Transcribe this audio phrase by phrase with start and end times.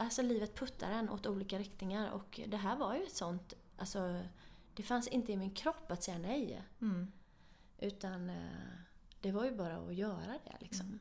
[0.00, 4.22] alltså livet puttar en åt olika riktningar och det här var ju ett sånt, alltså
[4.74, 6.62] det fanns inte i min kropp att säga nej.
[6.80, 7.12] Mm.
[7.78, 8.36] Utan eh,
[9.20, 10.98] det var ju bara att göra det liksom.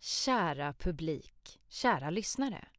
[0.00, 2.71] Kära publik, kära lyssnare.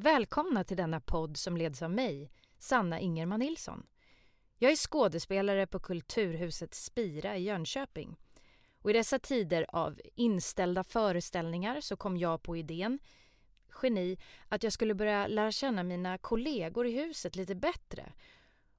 [0.00, 3.86] Välkomna till denna podd som leds av mig, Sanna Ingerman Nilsson.
[4.58, 8.16] Jag är skådespelare på Kulturhuset Spira i Jönköping.
[8.82, 12.98] Och I dessa tider av inställda föreställningar så kom jag på idén,
[13.82, 14.18] geni,
[14.48, 18.12] att jag skulle börja lära känna mina kollegor i huset lite bättre.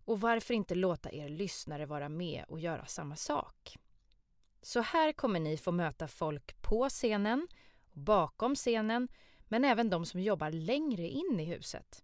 [0.05, 3.77] Och varför inte låta er lyssnare vara med och göra samma sak?
[4.61, 7.47] Så här kommer ni få möta folk på scenen,
[7.91, 9.07] bakom scenen
[9.49, 12.03] men även de som jobbar längre in i huset.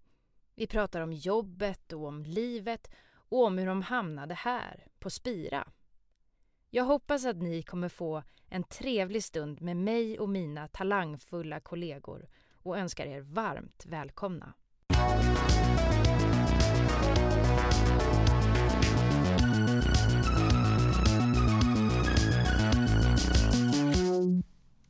[0.56, 2.92] Vi pratar om jobbet och om livet
[3.30, 5.68] och om hur de hamnade här, på Spira.
[6.70, 12.28] Jag hoppas att ni kommer få en trevlig stund med mig och mina talangfulla kollegor
[12.54, 14.54] och önskar er varmt välkomna.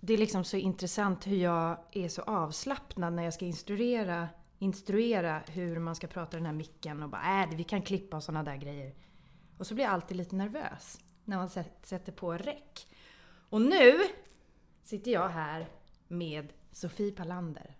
[0.07, 5.41] Det är liksom så intressant hur jag är så avslappnad när jag ska instruera, instruera
[5.47, 8.23] hur man ska prata i den här micken och bara äh, vi kan klippa och
[8.23, 8.95] sådana där grejer.
[9.57, 11.49] Och så blir jag alltid lite nervös när man
[11.83, 12.87] sätter på räck.
[13.49, 13.99] Och nu
[14.83, 15.67] sitter jag här
[16.07, 17.75] med Sofie Palander.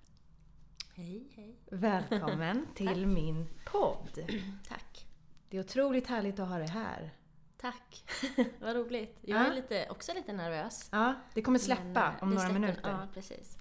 [0.94, 1.60] Hej, hej.
[1.72, 4.20] Välkommen till min podd.
[4.68, 5.08] Tack.
[5.50, 7.14] Det är otroligt härligt att ha dig här.
[7.58, 8.04] Tack.
[8.60, 9.18] Vad roligt.
[9.22, 9.46] Jag Ja.
[9.52, 10.90] är lite, också lite nervös.
[10.92, 12.90] Ja, det kommer släppa Men, eh, om det några släpper- minuter.
[12.90, 13.58] Ja, precis.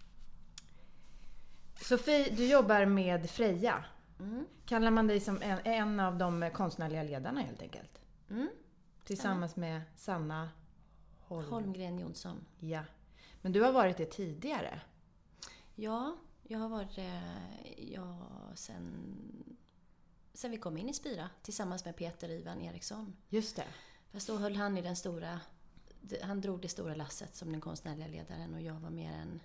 [1.81, 3.85] Sofie, du jobbar med Freja.
[4.21, 4.47] Mm.
[4.67, 8.01] Kallar man dig som en, en av de konstnärliga ledarna helt enkelt?
[8.31, 8.49] Mm.
[9.05, 10.49] Tillsammans med Sanna
[11.21, 11.51] Holm.
[11.51, 12.45] Holmgren Jonsson.
[12.59, 12.83] Ja.
[13.43, 14.81] Men du har varit det tidigare.
[15.75, 18.19] Ja, jag har varit eh, ja,
[18.55, 19.54] sen,
[20.35, 23.17] sen vi kom in i Spira tillsammans med Peter Ivan Eriksson.
[23.29, 23.67] Just det.
[24.13, 25.41] Fast då höll han i den stora...
[26.23, 29.41] Han drog det stora lasset som den konstnärliga ledaren och jag var mer en,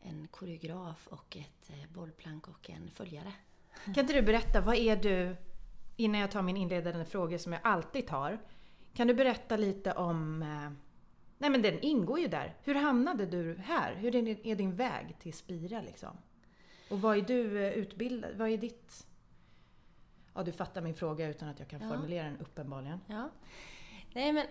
[0.00, 3.32] en koreograf och ett eh, bollplank och en följare.
[3.84, 5.36] Kan inte du berätta, vad är du,
[5.96, 8.38] innan jag tar min inledande fråga som jag alltid tar.
[8.94, 10.70] Kan du berätta lite om, eh,
[11.38, 12.56] nej men den ingår ju där.
[12.62, 13.94] Hur hamnade du här?
[13.94, 16.16] Hur är din, väg till Spira liksom?
[16.90, 19.06] Och vad är du eh, utbildad, vad är ditt...
[20.36, 21.88] Ja, du fattar min fråga utan att jag kan Ja.
[21.88, 23.00] formulera den uppenbarligen.
[23.06, 23.30] Ja.
[24.14, 24.46] Nej men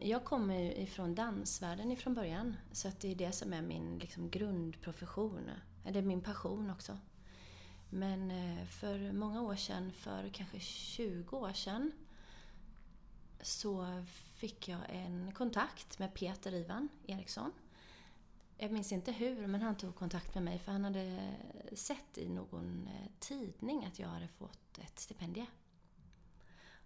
[0.00, 2.56] jag kommer ju ifrån dansvärlden ifrån början.
[2.72, 5.50] Så att det är det som är min liksom, grundprofession.
[5.92, 6.98] Det är min passion också.
[7.90, 11.92] Men eh, för många år sedan, för kanske 20 år sedan,
[13.40, 14.04] så
[14.36, 17.52] fick jag en kontakt med Peter Ivan Eriksson.
[18.62, 21.34] Jag minns inte hur, men han tog kontakt med mig för han hade
[21.72, 25.46] sett i någon eh, tidning att jag hade fått ett stipendium.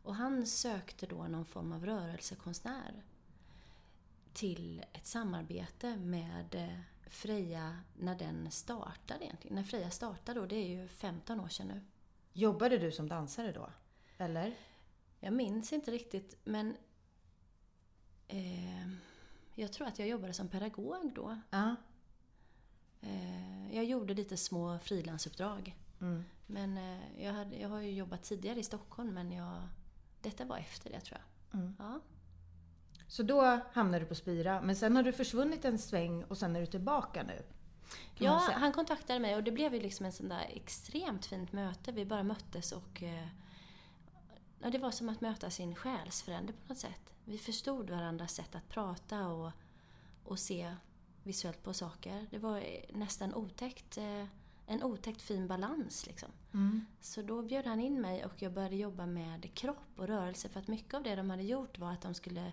[0.02, 3.02] Och han sökte då någon form av rörelsekonstnär
[4.32, 9.54] till ett samarbete med eh, Freja när den startade egentligen.
[9.54, 11.80] När Freja startade då, det är ju 15 år sedan nu.
[12.32, 13.70] Jobbade du som dansare då?
[14.18, 14.54] Eller?
[15.20, 16.76] Jag minns inte riktigt men
[18.28, 18.88] eh,
[19.54, 21.38] jag tror att jag jobbade som pedagog då.
[21.50, 21.76] Ja.
[23.00, 25.76] Eh, jag gjorde lite små frilansuppdrag.
[26.00, 26.24] Mm.
[26.46, 29.62] Men eh, jag, hade, jag har ju jobbat tidigare i Stockholm men jag,
[30.20, 31.60] detta var efter det tror jag.
[31.60, 31.76] Mm.
[31.78, 32.00] Ja.
[33.08, 36.56] Så då hamnade du på Spira, men sen har du försvunnit en sväng och sen
[36.56, 37.42] är du tillbaka nu?
[38.18, 41.92] Ja, han kontaktade mig och det blev ju liksom en sån där extremt fint möte.
[41.92, 43.26] Vi bara möttes och eh,
[44.64, 47.14] ja, det var som att möta sin själsfrände på något sätt.
[47.24, 49.52] Vi förstod varandras sätt att prata och,
[50.24, 50.74] och se
[51.22, 52.26] visuellt på saker.
[52.30, 54.24] Det var nästan otäckt, eh,
[54.66, 56.28] en otäckt fin balans liksom.
[56.52, 56.86] Mm.
[57.00, 60.60] Så då bjöd han in mig och jag började jobba med kropp och rörelse för
[60.60, 62.52] att mycket av det de hade gjort var att de skulle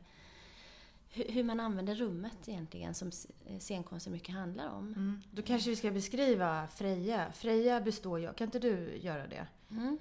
[1.14, 3.12] hu- hur man använder rummet egentligen som
[3.60, 4.88] scenkonsten mycket handlar om.
[4.88, 5.22] Mm.
[5.32, 7.32] Då kanske vi ska beskriva Freja.
[7.32, 9.48] Freja består ju, kan inte du göra det?
[9.70, 9.98] Mm.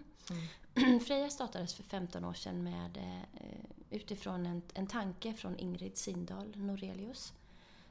[1.06, 3.60] Freja startades för 15 år sedan med, eh,
[3.90, 7.32] utifrån en, en tanke från Ingrid Sindahl Norelius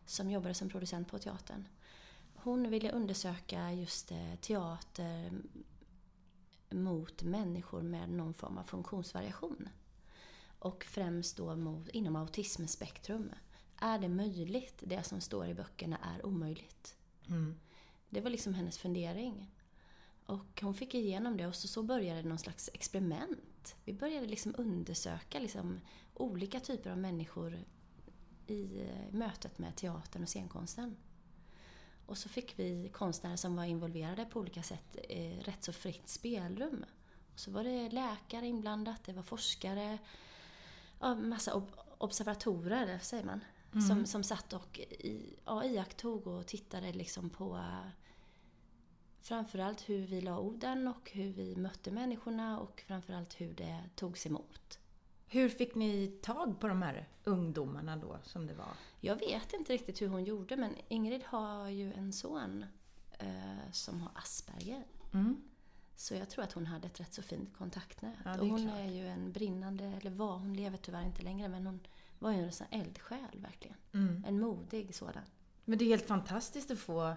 [0.05, 1.67] som jobbade som producent på teatern.
[2.35, 5.31] Hon ville undersöka just eh, teater
[6.69, 9.69] mot människor med någon form av funktionsvariation.
[10.59, 13.31] Och främst då mot, inom autismspektrum.
[13.77, 14.83] Är det möjligt?
[14.85, 16.95] Det som står i böckerna är omöjligt.
[17.27, 17.59] Mm.
[18.09, 19.51] Det var liksom hennes fundering.
[20.29, 23.75] Och hon fick igenom det och så, så började någon slags experiment.
[23.85, 25.79] Vi började liksom undersöka liksom
[26.13, 27.59] olika typer av människor
[28.47, 30.95] i eh, mötet med teatern och scenkonsten.
[32.05, 36.09] Och så fick vi konstnärer som var involverade på olika sätt eh, rätt så fritt
[36.09, 36.85] spelrum.
[37.33, 39.97] Och så var det läkare inblandat, det var forskare,
[40.99, 43.43] ja, massa ob observatorer, säger man.
[43.73, 43.87] Mm.
[43.87, 47.57] Som, som satt och i, ja, iakttog och tittade liksom på
[49.21, 54.25] framförallt hur vi la orden och hur vi mötte människorna och framförallt hur det togs
[54.25, 54.79] emot.
[55.27, 58.71] Hur fick ni tag på de här ungdomarna då, som det var?
[58.99, 62.65] Jag vet inte riktigt hur hon gjorde, men Ingrid har ju en son
[63.19, 64.83] eh, som har Asperger.
[65.13, 65.41] Mm.
[65.95, 68.15] Så jag tror att hon hade ett rätt så fint kontaktnät.
[68.25, 68.79] Ja, och hon klart.
[68.79, 71.79] är ju en brinnande, eller var, hon lever tyvärr inte längre, men hon
[72.19, 73.77] var ju en sån eldsjäl verkligen.
[73.93, 74.23] Mm.
[74.27, 75.23] En modig sådan.
[75.65, 77.15] Men det är helt fantastiskt att få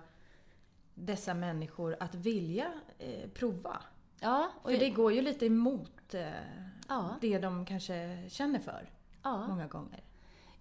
[0.95, 3.83] dessa människor att vilja eh, prova.
[4.21, 4.51] Ja.
[4.63, 6.31] Och för det går ju lite emot eh,
[6.89, 7.17] ja.
[7.21, 8.91] det de kanske känner för.
[9.23, 9.47] Ja.
[9.47, 10.05] Många gånger.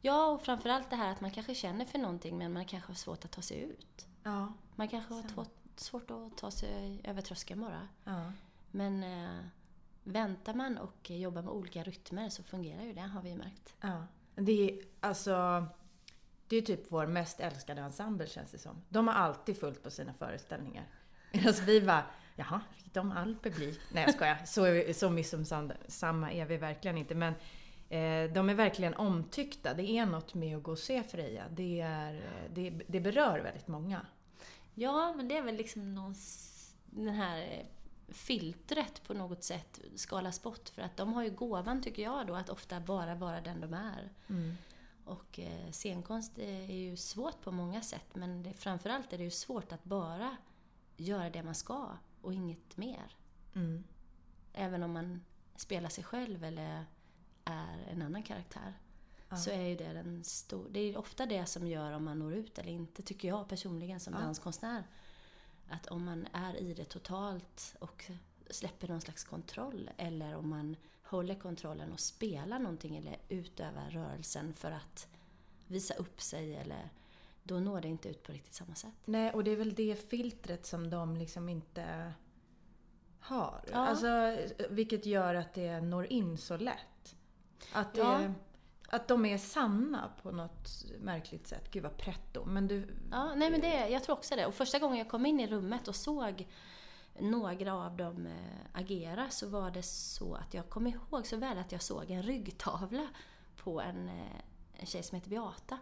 [0.01, 2.95] Ja, och framförallt det här att man kanske känner för någonting men man kanske har
[2.95, 4.07] svårt att ta sig ut.
[4.23, 4.53] Ja.
[4.75, 5.45] Man kanske har Så.
[5.75, 7.87] svårt att ta sig över tröskeln bara.
[8.03, 8.31] Ja.
[8.71, 9.45] Men eh,
[10.03, 13.75] väntar man och jobbar med olika rytmer så fungerar ju det, har vi märkt.
[13.81, 14.05] Ja.
[14.35, 15.65] Det är alltså...
[16.51, 18.81] Det är typ vår mest älskade ensemble känns det som.
[18.89, 20.85] De har alltid fullt på sina föreställningar.
[21.31, 22.03] Medan vi bara,
[22.35, 23.79] jaha, fick de all publik?
[23.91, 27.15] Nej jag skojar, så, är vi, så missunnsamma är vi verkligen inte.
[27.15, 27.33] Men
[27.89, 29.73] eh, de är verkligen omtyckta.
[29.73, 31.43] Det är något med att gå och se Freja.
[31.49, 32.21] Det, är,
[32.53, 34.05] det, det berör väldigt många.
[34.73, 36.15] Ja, men det är väl liksom någon,
[36.85, 37.65] den här
[38.07, 40.69] filtret på något sätt skalas bort.
[40.69, 43.73] För att de har ju gåvan, tycker jag, då, att ofta bara vara den de
[43.73, 44.09] är.
[44.29, 44.57] Mm.
[45.11, 49.31] Och eh, scenkonst är ju svårt på många sätt, men det, framförallt är det ju
[49.31, 50.37] svårt att bara
[50.97, 53.15] göra det man ska och inget mer.
[53.53, 53.83] Mm.
[54.53, 55.21] Även om man
[55.55, 56.85] spelar sig själv eller
[57.45, 58.73] är en annan karaktär.
[59.29, 59.37] Ja.
[59.37, 62.33] Så är ju det den stor, Det är ofta det som gör om man når
[62.33, 64.19] ut eller inte, tycker jag personligen som ja.
[64.19, 64.83] danskonstnär.
[65.69, 68.11] Att om man är i det totalt och
[68.49, 70.75] släpper någon slags kontroll eller om man
[71.11, 75.07] håller kontrollen och spelar någonting eller utövar rörelsen för att
[75.67, 76.89] visa upp sig eller
[77.43, 78.93] då når det inte ut på riktigt samma sätt.
[79.05, 82.13] Nej, och det är väl det filtret som de liksom inte
[83.19, 83.61] har.
[83.71, 83.77] Ja.
[83.77, 84.37] Alltså,
[84.69, 87.15] vilket gör att det når in så lätt.
[87.73, 88.33] Att, det, ja.
[88.89, 91.71] att de är sanna på något märkligt sätt.
[91.71, 92.45] Gud vad pretto.
[92.45, 92.87] Men du...
[93.11, 94.45] Ja, nej men det, jag tror också det.
[94.45, 96.47] Och första gången jag kom in i rummet och såg
[97.19, 101.57] några av dem eh, agera så var det så att jag kom ihåg så väl
[101.57, 103.07] att jag såg en ryggtavla
[103.57, 104.41] på en, eh,
[104.73, 105.77] en tjej som heter Beata.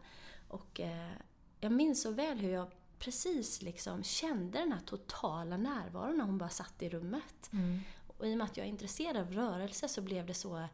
[0.48, 1.12] Och eh,
[1.60, 6.38] jag minns så väl hur jag precis liksom kände den här totala närvaron när hon
[6.38, 7.50] bara satt i rummet.
[7.54, 7.80] Mm.
[8.08, 10.68] Och i och med att jag är intresserad av rörelse så blev det så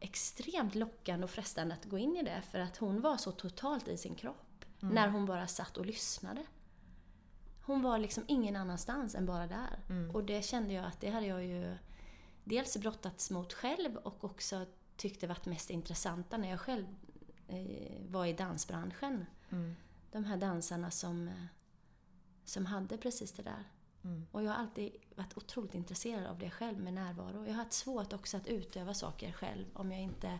[0.00, 3.88] extremt lockande och frestande att gå in i det för att hon var så totalt
[3.88, 4.64] i sin kropp.
[4.82, 4.94] Mm.
[4.94, 6.44] När hon bara satt och lyssnade.
[7.68, 9.78] Hon var liksom ingen annanstans än bara där.
[9.88, 10.10] Mm.
[10.10, 11.76] Och det kände jag att det hade jag ju
[12.44, 14.66] dels brottats mot själv och också
[14.96, 16.86] tyckte varit mest intressanta när jag själv
[17.48, 19.26] eh, var i dansbranschen.
[19.50, 19.74] Mm.
[20.12, 21.30] De här dansarna som,
[22.44, 23.64] som hade precis det där.
[24.04, 24.26] Mm.
[24.32, 27.44] Och jag har alltid varit otroligt intresserad av det själv med närvaro.
[27.44, 30.38] Jag har haft svårt också att utöva saker själv om jag inte,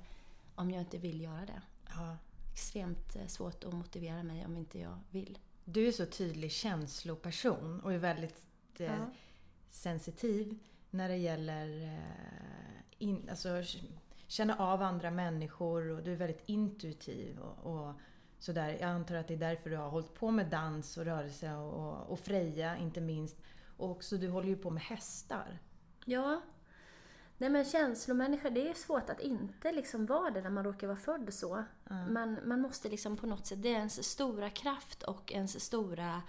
[0.54, 1.62] om jag inte vill göra det.
[1.88, 2.16] Ja.
[2.52, 5.38] Extremt eh, svårt att motivera mig om inte jag vill.
[5.70, 8.44] Du är så tydlig känsloperson och är väldigt
[8.78, 9.10] eh, ja.
[9.70, 10.58] sensitiv
[10.90, 13.62] när det gäller eh, in, alltså,
[14.26, 17.94] känna av andra människor och du är väldigt intuitiv och, och
[18.38, 18.68] sådär.
[18.80, 22.12] Jag antar att det är därför du har hållit på med dans och rörelse och,
[22.12, 23.36] och Freja inte minst.
[23.76, 25.58] Och också, du håller ju på med hästar.
[26.04, 26.40] Ja.
[27.38, 30.96] Nej men känslomänniska, det är svårt att inte liksom vara det när man råkar vara
[30.96, 31.64] född så.
[31.90, 32.12] Mm.
[32.12, 36.22] Man, man måste liksom på något sätt, det är ens stora kraft och ens stora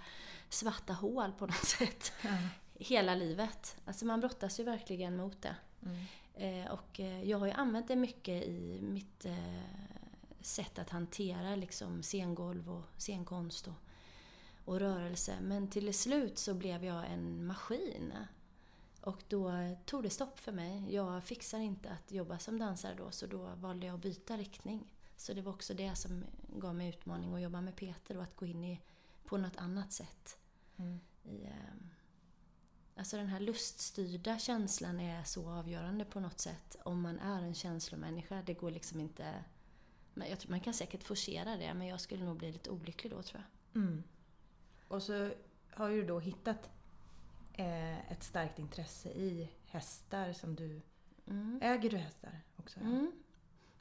[0.48, 2.12] svarta hål på något sätt.
[2.22, 2.42] Mm.
[2.74, 3.76] Hela livet.
[3.84, 5.56] Alltså man brottas ju verkligen mot det.
[5.82, 6.04] Mm.
[6.34, 9.62] Eh, och eh, jag har ju använt det mycket i mitt eh,
[10.40, 13.74] sätt att hantera liksom scengolv och scenkonst och,
[14.64, 15.34] och rörelse.
[15.42, 18.12] Men till slut så blev jag en maskin.
[19.00, 19.52] Och då
[19.86, 20.94] tog det stopp för mig.
[20.94, 24.86] Jag fixar inte att jobba som dansare då, så då valde jag att byta riktning.
[25.16, 28.36] Så det var också det som gav mig utmaning att jobba med Peter och att
[28.36, 28.80] gå in i,
[29.24, 30.38] på något annat sätt.
[30.76, 31.00] Mm.
[31.22, 31.74] I, eh,
[32.96, 36.76] alltså den här luststyrda känslan är så avgörande på något sätt.
[36.84, 38.42] Om man är en känslomänniska.
[38.46, 39.44] Det går liksom inte...
[40.14, 43.22] Jag tror man kan säkert forcera det, men jag skulle nog bli lite olycklig då
[43.22, 43.82] tror jag.
[43.82, 44.02] Mm.
[44.88, 45.32] Och så
[45.70, 46.70] har du då hittat
[47.60, 50.82] eh, ett starkt intresse i hästar som du...
[51.26, 51.58] Mm.
[51.62, 52.80] Äger du hästar också?
[52.80, 53.12] Mm.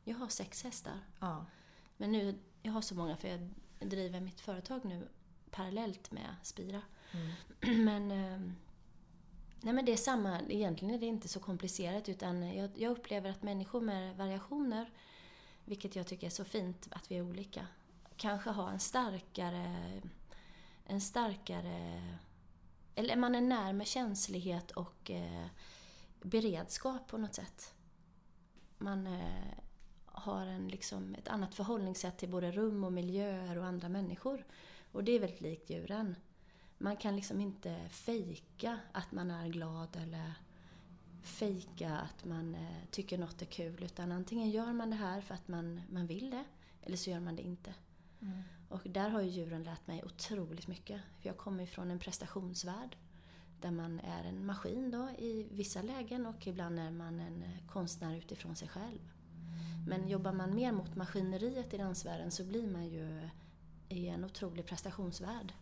[0.03, 1.00] Jag har sex hästar.
[1.19, 1.45] Ja.
[1.98, 5.07] Men nu, jag har så många för jag driver mitt företag nu
[5.51, 6.81] parallellt med Spira.
[7.12, 7.86] Mm.
[7.86, 8.39] Men, eh,
[9.62, 13.29] nej men det är samma, egentligen är det inte så komplicerat utan jag, jag upplever
[13.29, 14.91] att människor med variationer,
[15.65, 17.67] vilket jag tycker är så fint att vi är olika,
[18.17, 20.01] kanske har en starkare,
[20.86, 22.01] en starkare,
[23.00, 25.48] eller man är närmare känslighet och eh,
[26.22, 27.74] beredskap på något sätt.
[28.77, 29.53] Man eh,
[30.06, 34.46] har en, liksom, ett annat förhållningssätt till både rum och miljöer och andra människor.
[34.91, 36.15] Och det är väldigt likt djuren.
[36.77, 40.34] Man kan liksom inte fejka att man är glad eller
[41.24, 43.84] fejka att man eh, tycker något är kul.
[43.84, 46.44] Utan antingen gör man det här för att man, man vill det,
[46.82, 47.74] eller så gör man det inte.
[48.22, 48.44] Mm.
[48.70, 51.02] Och där har ju djuren lärt mig otroligt mycket.
[51.20, 52.98] För jag kommer ifrån en prestationsvärld.
[53.62, 58.16] Där man är en maskin då i vissa lägen och ibland är man en konstnär
[58.16, 59.00] utifrån sig själv.
[59.88, 63.30] Men jobbar man mer mot maskineriet i dansvärlden så blir man ju
[63.90, 65.54] i en otrolig prestationsvärld.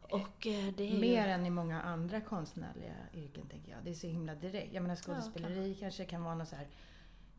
[0.00, 1.00] Och eh, det är ju...
[1.00, 3.84] Mer än i många andra konstnärliga yrken tänker jag.
[3.84, 4.74] Det är så himla direkt.
[4.74, 6.68] Jag menar skådespeleri kanske kan vara något så här...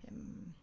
[0.07, 0.53] Um,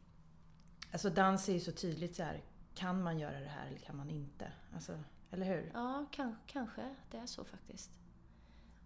[0.91, 2.43] alltså dans är ju så tydligt så här.
[2.77, 4.53] Kan man göra det här eller kan man inte?
[4.75, 4.99] Alltså,
[5.31, 5.71] eller hur?
[5.75, 7.91] Ja, kan, kanske det är så faktiskt.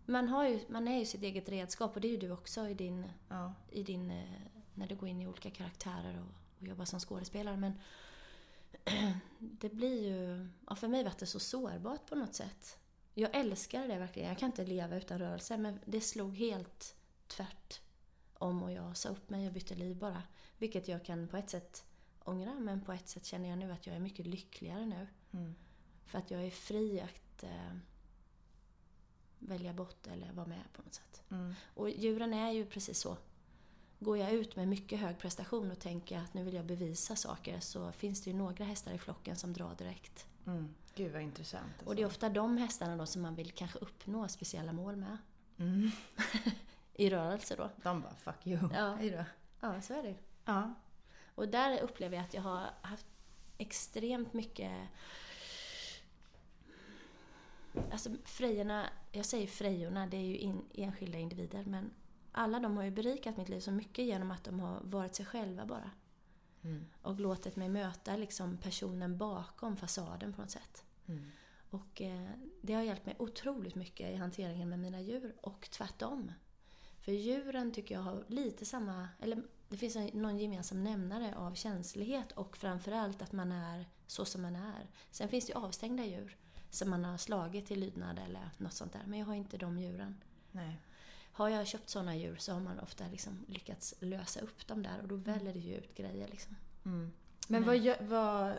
[0.06, 2.68] Man, har ju, man är ju sitt eget redskap och det är ju du också
[2.68, 3.54] i din, Ja.
[3.70, 4.40] i din, eh,
[4.74, 7.56] när du går in i olika karaktärer och, och jobbar som skådespelare.
[7.56, 7.72] Men
[9.38, 12.78] det blir ju, ja, för mig var det så sårbart på något sätt.
[13.14, 14.28] Jag älskar det verkligen.
[14.28, 16.94] Jag kan inte leva utan rörelse men det slog helt
[17.26, 17.80] tvärt
[18.34, 20.22] om och jag sa upp mig och bytte liv bara.
[20.58, 21.84] Vilket jag kan på ett sätt
[22.24, 25.06] ångra men på ett sätt känner jag nu att jag är mycket lyckligare nu.
[25.32, 25.54] Mm.
[26.04, 27.76] För att jag är fri att eh,
[29.38, 31.22] välja bort eller vara med på något sätt.
[31.30, 31.54] Mm.
[31.74, 33.16] Och djuren är ju precis så.
[33.98, 37.60] Går jag ut med mycket hög prestation och tänker att nu vill jag bevisa saker
[37.60, 40.26] så finns det ju några hästar i flocken som drar direkt.
[40.46, 40.74] Mm.
[40.94, 41.72] Gud vad intressant.
[41.72, 41.88] Alltså.
[41.88, 45.16] Och det är ofta de hästarna då som man vill kanske uppnå speciella mål med.
[45.58, 45.90] mm.
[46.94, 47.70] I rörelse då.
[47.82, 48.94] De bara 'fuck you' Ja.
[48.94, 49.24] Hej då.
[49.60, 50.14] Ja, så är det.
[50.44, 50.74] Ja.
[51.40, 53.06] Och där upplever jag att jag har haft
[53.58, 54.88] extremt mycket...
[57.90, 61.90] Alltså Frejorna, jag säger Frejorna, det är ju in, enskilda individer men
[62.32, 65.26] alla de har ju berikat mitt liv så mycket genom att de har varit sig
[65.26, 65.90] själva bara.
[66.62, 66.86] Mm.
[67.02, 70.84] Och låtit mig möta liksom personen bakom fasaden på något sätt.
[71.06, 71.30] Mm.
[71.70, 72.30] Och eh,
[72.60, 76.32] det har hjälpt mig otroligt mycket i hanteringen med mina djur och tvärtom.
[76.98, 81.54] För djuren tycker jag har lite samma, eller det finns en, någon gemensam nämnare av
[81.54, 84.86] känslighet och framförallt att man är så som man är.
[85.10, 86.36] Sen finns det ju avstängda djur
[86.70, 89.02] som man har slagit till lydnad eller något sånt där.
[89.06, 90.16] Men jag har inte de djuren.
[90.52, 90.80] Nej.
[91.32, 95.00] Har jag köpt sådana djur så har man ofta liksom lyckats lösa upp dem där
[95.02, 96.28] och då väller det ju ut grejer.
[96.28, 96.56] Liksom.
[96.84, 97.12] Mm.
[97.48, 98.54] Men vad, vad...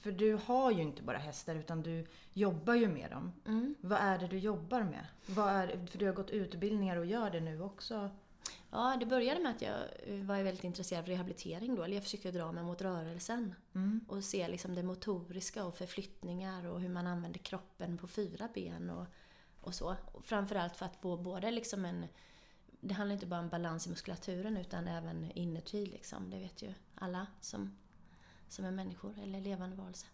[0.00, 3.32] För du har ju inte bara hästar utan du jobbar ju med dem.
[3.46, 3.74] Mm.
[3.80, 5.06] Vad är det du jobbar med?
[5.26, 8.10] Vad är, för du har gått utbildningar och gör det nu också.
[8.70, 9.76] Ja, det började med att jag
[10.22, 11.82] var väldigt intresserad av rehabilitering då.
[11.82, 13.54] Eller jag försökte dra mig mot rörelsen.
[13.74, 14.04] Mm.
[14.08, 18.90] Och se liksom det motoriska och förflyttningar och hur man använder kroppen på fyra ben
[18.90, 19.06] och,
[19.60, 19.96] och så.
[20.12, 22.06] Och framförallt för att få både liksom en...
[22.80, 26.30] Det handlar inte bara om balans i muskulaturen utan även inuti liksom.
[26.30, 27.76] Det vet ju alla som,
[28.48, 30.08] som är människor eller levande varelser.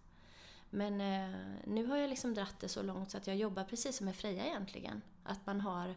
[0.71, 3.97] Men eh, nu har jag liksom dratt det så långt så att jag jobbar precis
[3.97, 5.03] som med Freja egentligen.
[5.25, 5.95] Att man har...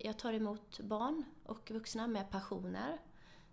[0.00, 2.98] Jag tar emot barn och vuxna med passioner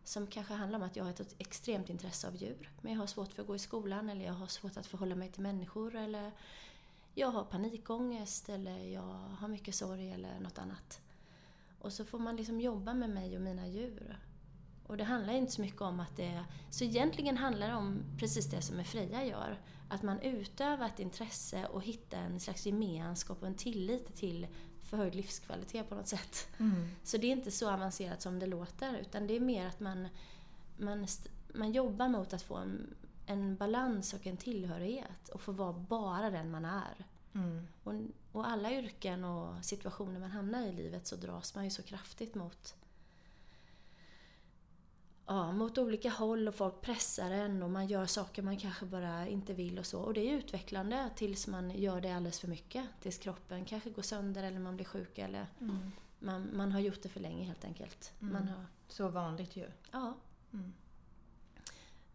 [0.03, 2.71] som kanske handlar om att jag har ett extremt intresse av djur.
[2.81, 5.15] Men jag har svårt för att gå i skolan eller jag har svårt att förhålla
[5.15, 6.31] mig till människor eller
[7.13, 11.01] jag har panikångest eller jag har mycket sorg eller något annat.
[11.79, 14.19] Och så får man liksom jobba med mig och mina djur.
[14.87, 16.45] Och det handlar inte så mycket om att det är...
[16.69, 19.59] Så egentligen handlar det om precis det som Freja gör.
[19.89, 24.47] Att man utövar ett intresse och hittar en slags gemenskap och en tillit till
[24.85, 26.47] förhöjd livskvalitet på något sätt.
[26.59, 26.87] Mm.
[27.03, 30.07] Så det är inte så avancerat som det låter utan det är mer att man,
[30.77, 31.07] man,
[31.53, 36.29] man jobbar mot att få en, en balans och en tillhörighet och få vara bara
[36.29, 37.05] den man är.
[37.33, 37.67] Mm.
[37.83, 37.93] Och,
[38.31, 42.35] och alla yrken och situationer man hamnar i livet så dras man ju så kraftigt
[42.35, 42.75] mot
[45.27, 49.27] Ja, mot olika håll och folk pressar en och man gör saker man kanske bara
[49.27, 50.01] inte vill och så.
[50.01, 52.85] Och det är utvecklande tills man gör det alldeles för mycket.
[53.01, 55.91] Tills kroppen kanske går sönder eller man blir sjuk eller Mm.
[56.19, 58.13] man, man har gjort det för länge helt enkelt.
[58.21, 58.33] Mm.
[58.33, 59.65] Man har, Så vanligt ju.
[59.91, 60.13] ja.
[60.53, 60.73] Mm.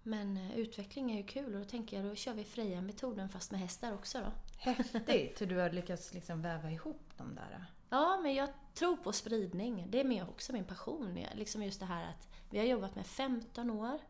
[0.02, 3.50] Men eh, utveckling är ju kul och då tänker jag då kör vi Freja-metoden fast
[3.50, 4.32] med hästar också då.
[4.58, 7.64] Häftigt hur du har lyckats liksom väva ihop de där.
[7.90, 9.86] Ja, men jag tror på spridning.
[9.90, 11.26] Det är också min passion.
[11.34, 14.00] Liksom just det här att vi har jobbat med 15 år,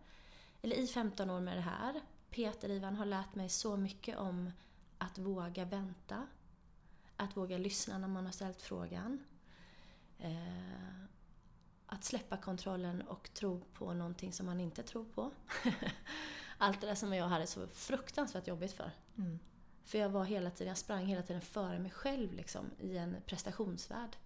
[0.62, 2.00] eller i 15 år med det här.
[2.30, 4.50] Peter-Ivan har lärt mig så mycket om
[4.99, 6.26] att våga vänta.
[7.16, 9.25] Att våga lyssna när man har ställt frågan.
[10.18, 11.04] Eh,
[11.87, 15.30] att släppa kontrollen och tro på någonting som man inte tror på.
[16.58, 18.90] Allt det där som jag hade så fruktansvärt jobbigt för.
[19.18, 19.38] Mm.
[19.84, 23.16] För jag var hela tiden, jag sprang hela tiden före mig själv liksom, i en
[23.26, 24.16] prestationsvärld.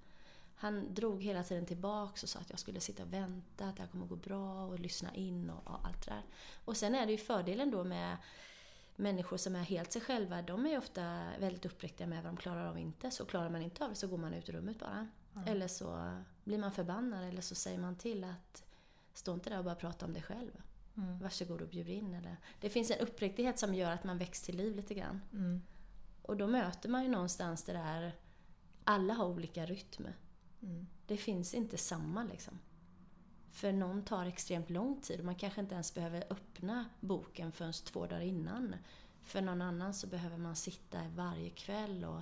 [0.57, 3.83] Han drog hela tiden tillbaks och sa att jag skulle sitta och vänta, att det
[3.83, 6.23] här kommer gå bra och lyssna in och, och allt det där.
[6.65, 8.17] Och sen är det ju fördelen då med
[8.97, 12.37] människor som är helt sig själva, de är ju ofta väldigt uppriktiga med vad de
[12.37, 13.11] klarar av inte.
[13.11, 15.09] Så klarar man inte av det så går man ut ur rummet bara.
[15.35, 15.49] Mm.
[15.49, 18.65] Eller så blir man förbannad eller så säger man till att
[19.15, 20.63] stå inte där och bara prata om dig själv.
[20.97, 21.19] Mm.
[21.19, 22.15] Varsågod och bjud in.
[22.15, 25.21] Eller, det finns en uppriktighet som gör att man väcks till liv lite grann.
[25.33, 25.63] Mm.
[26.23, 28.13] Och då möter man ju någonstans det där,
[28.85, 30.07] alla har olika rytm.
[30.63, 30.87] Mm.
[31.07, 32.59] Det finns inte samma liksom.
[33.51, 37.73] För någon tar extremt lång tid och man kanske inte ens behöver öppna boken förrän
[37.73, 38.77] två dagar innan.
[39.23, 42.21] För någon annan så behöver man sitta varje kväll och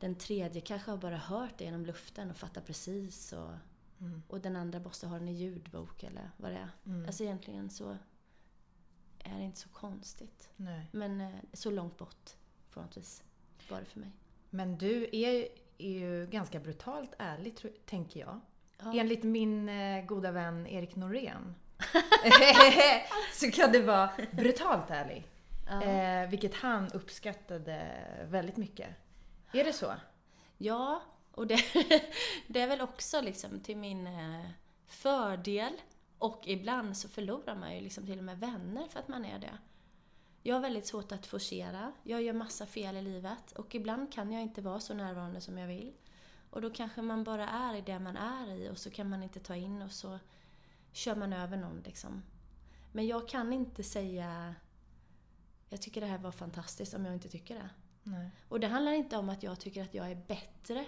[0.00, 3.32] den tredje kanske har bara hört det genom luften och fattar precis.
[3.32, 3.50] Och,
[4.00, 4.22] mm.
[4.28, 6.70] och den andra måste ha den i ljudbok eller vad det är.
[6.86, 7.06] Mm.
[7.06, 7.96] Alltså egentligen så
[9.18, 10.50] är det inte så konstigt.
[10.56, 10.86] Nej.
[10.92, 12.30] Men eh, så långt bort
[12.70, 13.22] på något vis
[13.68, 14.12] var det för mig.
[14.50, 15.48] Men du är,
[15.78, 17.54] är ju ganska brutalt ärlig,
[17.86, 18.40] tänker jag.
[18.78, 18.94] Ja.
[18.94, 21.54] Enligt min eh, goda vän Erik Norén
[23.34, 25.26] så kan du vara brutalt ärlig.
[25.66, 25.82] Ja.
[25.82, 27.90] Eh, vilket han uppskattade
[28.28, 28.88] väldigt mycket.
[29.52, 29.94] Är det så?
[30.58, 31.02] Ja,
[31.36, 31.60] och det,
[32.46, 34.50] det är väl också liksom till min eh,
[34.86, 35.72] fördel.
[36.18, 39.38] Och ibland så förlorar man ju liksom till och med vänner för att man är
[39.38, 39.58] det.
[40.42, 41.92] Jag har väldigt svårt att forcera.
[42.02, 45.58] Jag gör massa fel i livet och ibland kan jag inte vara så närvarande som
[45.58, 45.92] jag vill.
[46.50, 49.22] Och då kanske man bara är i det man är i och så kan man
[49.22, 50.18] inte ta in och så
[50.92, 52.22] kör man över någon liksom.
[52.92, 54.54] Men jag kan inte säga
[55.68, 57.70] jag tycker det här var fantastiskt om jag inte tycker det.
[58.02, 58.30] Nej.
[58.48, 60.84] Och det handlar inte om att jag tycker att jag är bättre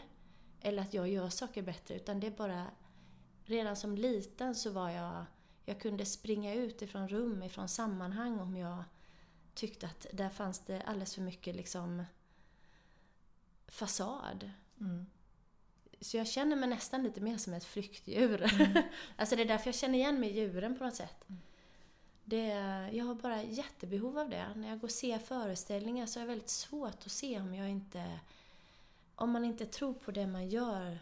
[0.61, 2.67] eller att jag gör saker bättre utan det är bara
[3.49, 5.25] Redan som liten så var jag
[5.65, 8.85] Jag kunde springa ut ifrån rum, ifrån sammanhang om jag
[9.55, 12.05] tyckte att där fanns det alldeles för mycket liksom
[13.67, 14.51] fasad.
[14.81, 15.07] Mm.
[16.01, 18.61] Så jag känner mig nästan lite mer som ett flyktdjur.
[18.61, 18.83] Mm.
[19.17, 21.25] alltså det är därför jag känner igen mig i djuren på något sätt.
[21.29, 21.41] Mm.
[22.25, 22.47] Det,
[22.93, 24.55] jag har bara jättebehov av det.
[24.55, 27.71] När jag går och ser föreställningar så är det väldigt svårt att se om jag
[27.71, 28.21] inte...
[29.21, 30.99] Om man inte tror på det man gör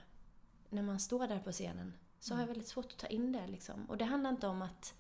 [0.71, 1.93] när man står där på scenen.
[2.21, 2.39] Så mm.
[2.39, 3.85] har jag väldigt svårt att ta in det liksom.
[3.85, 4.95] Och det handlar inte om att...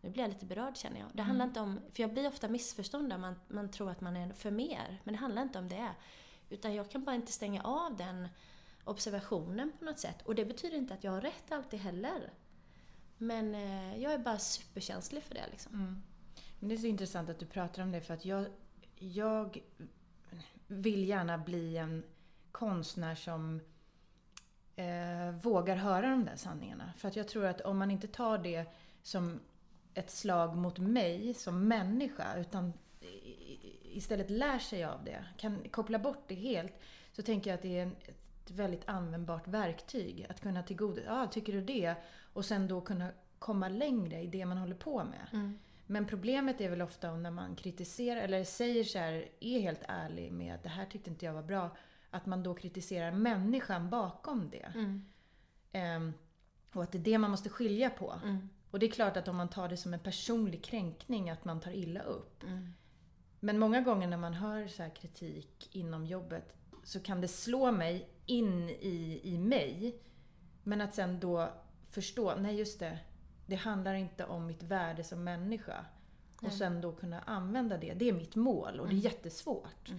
[0.00, 1.08] Nu blir jag lite berörd känner jag.
[1.12, 1.50] Det handlar mm.
[1.50, 1.80] inte om...
[1.92, 5.00] För jag blir ofta missförstådd där man, man tror att man är för mer.
[5.04, 5.90] Men det handlar inte om det.
[6.48, 8.28] Utan jag kan bara inte stänga av den
[8.84, 10.22] observationen på något sätt.
[10.22, 12.32] Och det betyder inte att jag har rätt alltid heller.
[13.18, 15.46] Men eh, jag är bara superkänslig för det.
[15.50, 15.74] Liksom.
[15.74, 16.02] Mm.
[16.58, 18.46] Men det är så intressant att du pratar om det för att jag,
[18.98, 19.62] jag
[20.66, 22.04] vill gärna bli en
[22.52, 23.60] konstnär som
[24.76, 26.92] eh, vågar höra de där sanningarna.
[26.96, 28.64] För att jag tror att om man inte tar det
[29.02, 29.40] som
[29.94, 32.72] ett slag mot mig som människa utan
[33.92, 36.72] istället lär sig av det, kan koppla bort det helt,
[37.12, 40.26] så tänker jag att det är en, ett väldigt användbart verktyg.
[40.28, 41.94] Att kunna tillgodose, ja ah, tycker du det?
[42.32, 45.26] Och sen då kunna komma längre i det man håller på med.
[45.32, 45.58] Mm.
[45.86, 50.32] Men problemet är väl ofta när man kritiserar, eller säger så här, är helt ärlig
[50.32, 51.76] med att det här tyckte inte jag var bra.
[52.14, 54.72] Att man då kritiserar människan bakom det.
[54.74, 55.04] Mm.
[55.96, 56.12] Um,
[56.72, 58.20] och att det är det man måste skilja på.
[58.24, 58.48] Mm.
[58.70, 61.60] Och det är klart att om man tar det som en personlig kränkning, att man
[61.60, 62.42] tar illa upp.
[62.42, 62.72] Mm.
[63.40, 68.08] Men många gånger när man hör så kritik inom jobbet så kan det slå mig
[68.26, 69.98] in i, i mig.
[70.62, 71.52] Men att sen då
[71.90, 72.98] förstå, nej just det,
[73.46, 75.84] det handlar inte om mitt värde som människa.
[76.40, 76.48] Nej.
[76.48, 79.04] Och sen då kunna använda det, det är mitt mål och det är mm.
[79.04, 79.92] jättesvårt.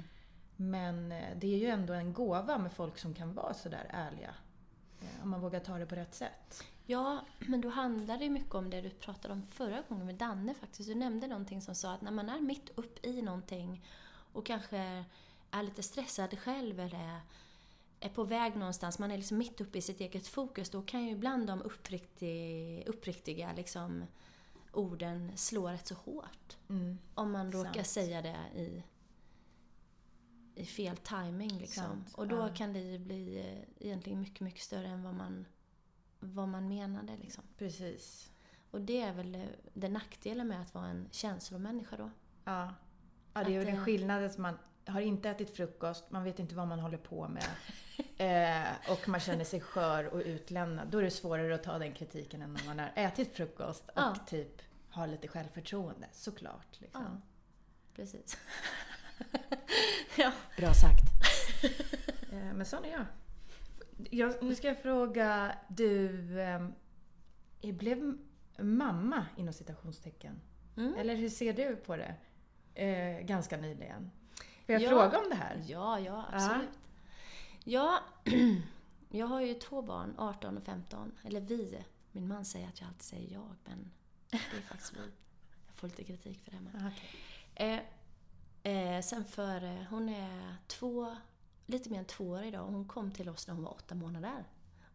[0.56, 4.34] Men eh, det är ju ändå en gåva med folk som kan vara sådär ärliga.
[5.02, 6.64] Eh, om man vågar ta det på rätt sätt.
[6.86, 10.54] Ja, men då handlar det mycket om det du pratade om förra gången med Danne
[10.54, 10.90] faktiskt.
[10.90, 13.86] Du nämnde någonting som sa att när man är mitt upp i någonting
[14.34, 15.06] och kanske
[15.52, 17.22] är lite stressad själv eller
[18.00, 21.04] är på väg någonstans, man är liksom mitt uppe i sitt eget fokus, då kan
[21.04, 24.06] ju ibland de uppriktig, uppriktiga liksom,
[24.72, 26.58] orden slå rätt så hårt.
[26.70, 26.98] Mm.
[27.14, 27.88] Om man råkar Sant.
[27.88, 28.84] säga det i,
[30.56, 32.06] i fel timing liksom.
[32.14, 32.50] Och då ja.
[32.56, 35.46] kan det ju bli eh, egentligen mycket, mycket större än vad man,
[36.20, 37.18] vad man menade.
[37.18, 37.44] Liksom.
[37.58, 38.32] Precis.
[38.72, 39.42] Och det är väl eh,
[39.74, 42.12] den nackdelen med att vara en känslomänniska då.
[42.46, 42.74] Ja.
[43.34, 46.56] Ja, det är ju den skillnaden som man har inte ätit frukost, man vet inte
[46.56, 47.46] vad man håller på med
[48.18, 50.88] eh, och man känner sig skör och utlämnad.
[50.88, 53.94] Då är det svårare att ta den kritiken än när man har ätit frukost och
[53.96, 54.16] Ja.
[54.28, 56.08] typ har lite självförtroende.
[56.12, 56.82] Såklart.
[56.82, 57.04] Liksom.
[57.04, 57.22] Ja,
[57.96, 58.38] precis.
[60.18, 60.32] ja.
[60.58, 61.04] Bra sagt.
[62.32, 63.06] eh, men sån är jag.
[64.12, 64.44] jag.
[64.44, 68.18] Nu ska jag fråga, du eh, blev
[68.60, 70.42] mamma inom citationstecken.
[70.78, 70.94] Mm.
[70.96, 72.16] Eller hur ser du på det?
[72.76, 74.12] Eh, ganska nyligen.
[74.66, 74.90] Får jag Ja.
[74.90, 75.64] fråga om det här?
[75.68, 76.70] Ja, ja, absolut.
[77.64, 78.00] Ja,
[79.10, 81.12] jag har ju två barn, 18 och 15.
[81.24, 81.84] Eller vi.
[82.12, 83.92] Min man säger att jag alltid säger jag, men
[84.32, 85.00] det är faktiskt vi.
[85.68, 86.60] Jag får lite kritik för det.
[86.60, 86.82] Men.
[86.86, 87.74] Ah, okej.
[87.74, 87.80] Eh,
[88.64, 91.16] eh, sen för, eh, hon är två,
[91.66, 93.96] lite mer än två år idag och hon kom till oss när hon var åtta
[93.96, 94.46] månader.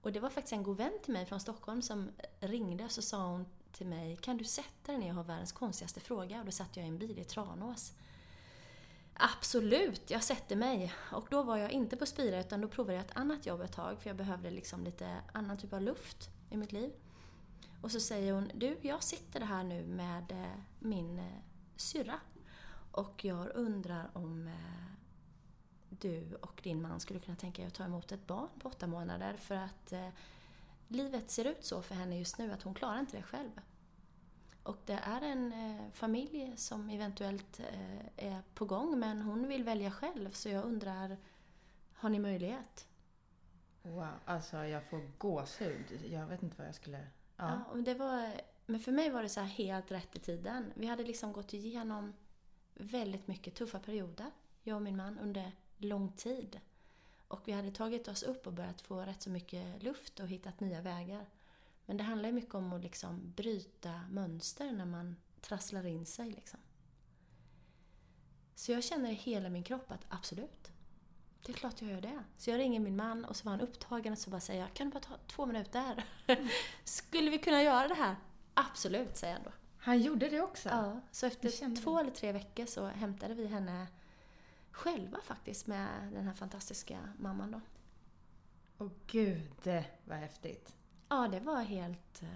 [0.02, 3.02] Och det var faktiskt en god vän till mig från Stockholm som ringde och så
[3.02, 6.38] sa hon till mig Kan du sätta dig ner och ha världens konstigaste fråga?
[6.38, 7.92] Och då satt jag i en bil i Tranås.
[9.14, 10.94] Absolut, jag sätter mig.
[11.12, 13.72] Och då var jag inte på Spira utan då provade jag ett annat jobb ett
[13.72, 16.92] tag för jag behövde liksom lite annan typ av luft i mitt liv.
[17.82, 21.24] Och så säger hon, du jag sitter här nu med eh, min eh,
[21.76, 22.20] syrra
[22.98, 24.54] och jag undrar om eh,
[25.88, 28.86] du och din man skulle kunna tänka er att ta emot ett barn på åtta
[28.86, 30.08] månader för att eh,
[30.88, 33.50] livet ser ut så för henne just nu att hon klarar inte det själv.
[34.62, 37.60] Och det är en eh, familj som eventuellt
[38.16, 41.16] är på gång men hon vill välja själv så jag undrar,
[41.92, 42.88] har ni möjlighet?
[43.82, 46.00] Wow, alltså jag får gåshud.
[46.10, 47.06] Jag vet inte vad jag skulle...
[47.36, 47.60] Ja.
[47.74, 47.80] Ja.
[47.80, 48.32] det var,
[48.66, 50.72] men för mig var det så här helt rätt i tiden.
[50.74, 52.12] Vi hade liksom gått igenom
[52.78, 54.30] väldigt mycket tuffa perioder,
[54.62, 56.60] jag och min man, under lång tid.
[57.28, 60.60] Och vi hade tagit oss upp och börjat få rätt så mycket luft och hittat
[60.60, 61.26] nya vägar.
[61.86, 66.30] Men det handlar ju mycket om att liksom bryta mönster när man trasslar in sig.
[66.30, 66.60] Liksom.
[68.54, 70.70] Så jag känner i hela min kropp att absolut,
[71.46, 72.24] det är klart jag gör det.
[72.36, 74.74] Så jag ringer min man och så var han upptagen och så bara säger jag,
[74.74, 76.04] kan du bara ta två minuter?
[76.84, 78.16] Skulle vi kunna göra det här?
[78.54, 79.50] Absolut, säger han då.
[79.88, 80.68] Han gjorde det också?
[80.68, 82.00] Ja, så efter två det.
[82.00, 83.86] eller tre veckor så hämtade vi henne
[84.70, 87.60] själva faktiskt med den här fantastiska mamman då.
[88.78, 89.68] Åh gud,
[90.04, 90.76] vad häftigt.
[91.08, 92.22] Ja, det var helt...
[92.22, 92.28] eh,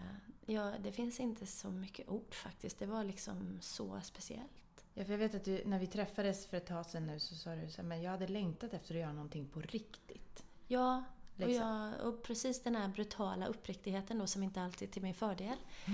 [0.47, 2.79] Ja, det finns inte så mycket ord faktiskt.
[2.79, 4.85] Det var liksom så speciellt.
[4.95, 7.35] Ja, för jag vet att du, när vi träffades för ett tag sedan nu så
[7.35, 10.45] sa du så här, men jag hade längtat efter att göra någonting på riktigt.
[10.69, 11.67] Ja, och, Liksom.
[11.67, 15.57] jag, och precis den här brutala uppriktigheten då som inte alltid är till min fördel.
[15.87, 15.93] Eh,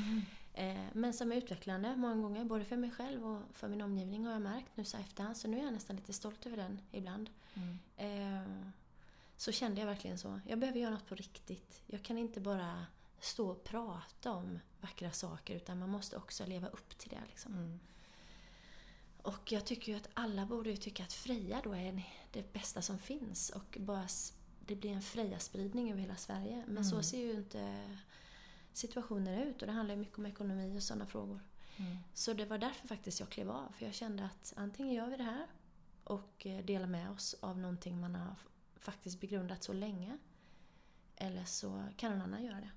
[0.93, 4.33] men som är utvecklande många gånger, både för mig själv och för min omgivning har
[4.33, 5.37] jag märkt nu så efterhand.
[5.37, 7.31] Så nu är jag nästan lite stolt över den ibland.
[7.55, 7.79] Mm.
[7.97, 8.69] Eh,
[9.37, 10.41] så kände jag verkligen så.
[10.47, 11.83] Jag behöver göra något på riktigt.
[11.87, 12.87] Jag kan inte bara
[13.21, 17.23] stå och prata om vackra saker utan man måste också leva upp till det.
[17.29, 17.53] Liksom.
[17.55, 17.81] Mm.
[19.23, 22.99] Och jag tycker ju att alla borde tycka att Freja då är det bästa som
[22.99, 24.07] finns och bara
[24.67, 26.65] det blir en Freja-spridning över hela Sverige.
[26.69, 27.03] Men så Mm.
[27.03, 27.89] ser ju inte
[28.79, 31.41] situationen ut och det handlar ju mycket om ekonomi och sådana frågor.
[31.77, 31.97] Mm.
[32.15, 33.73] Så det var därför faktiskt jag klev av.
[33.73, 35.47] För jag kände att antingen gör vi det här
[36.05, 38.35] och eh, delar med oss av någonting man har
[38.77, 40.19] faktiskt begrundat så länge.
[41.17, 42.71] Eller så kan någon annan göra det.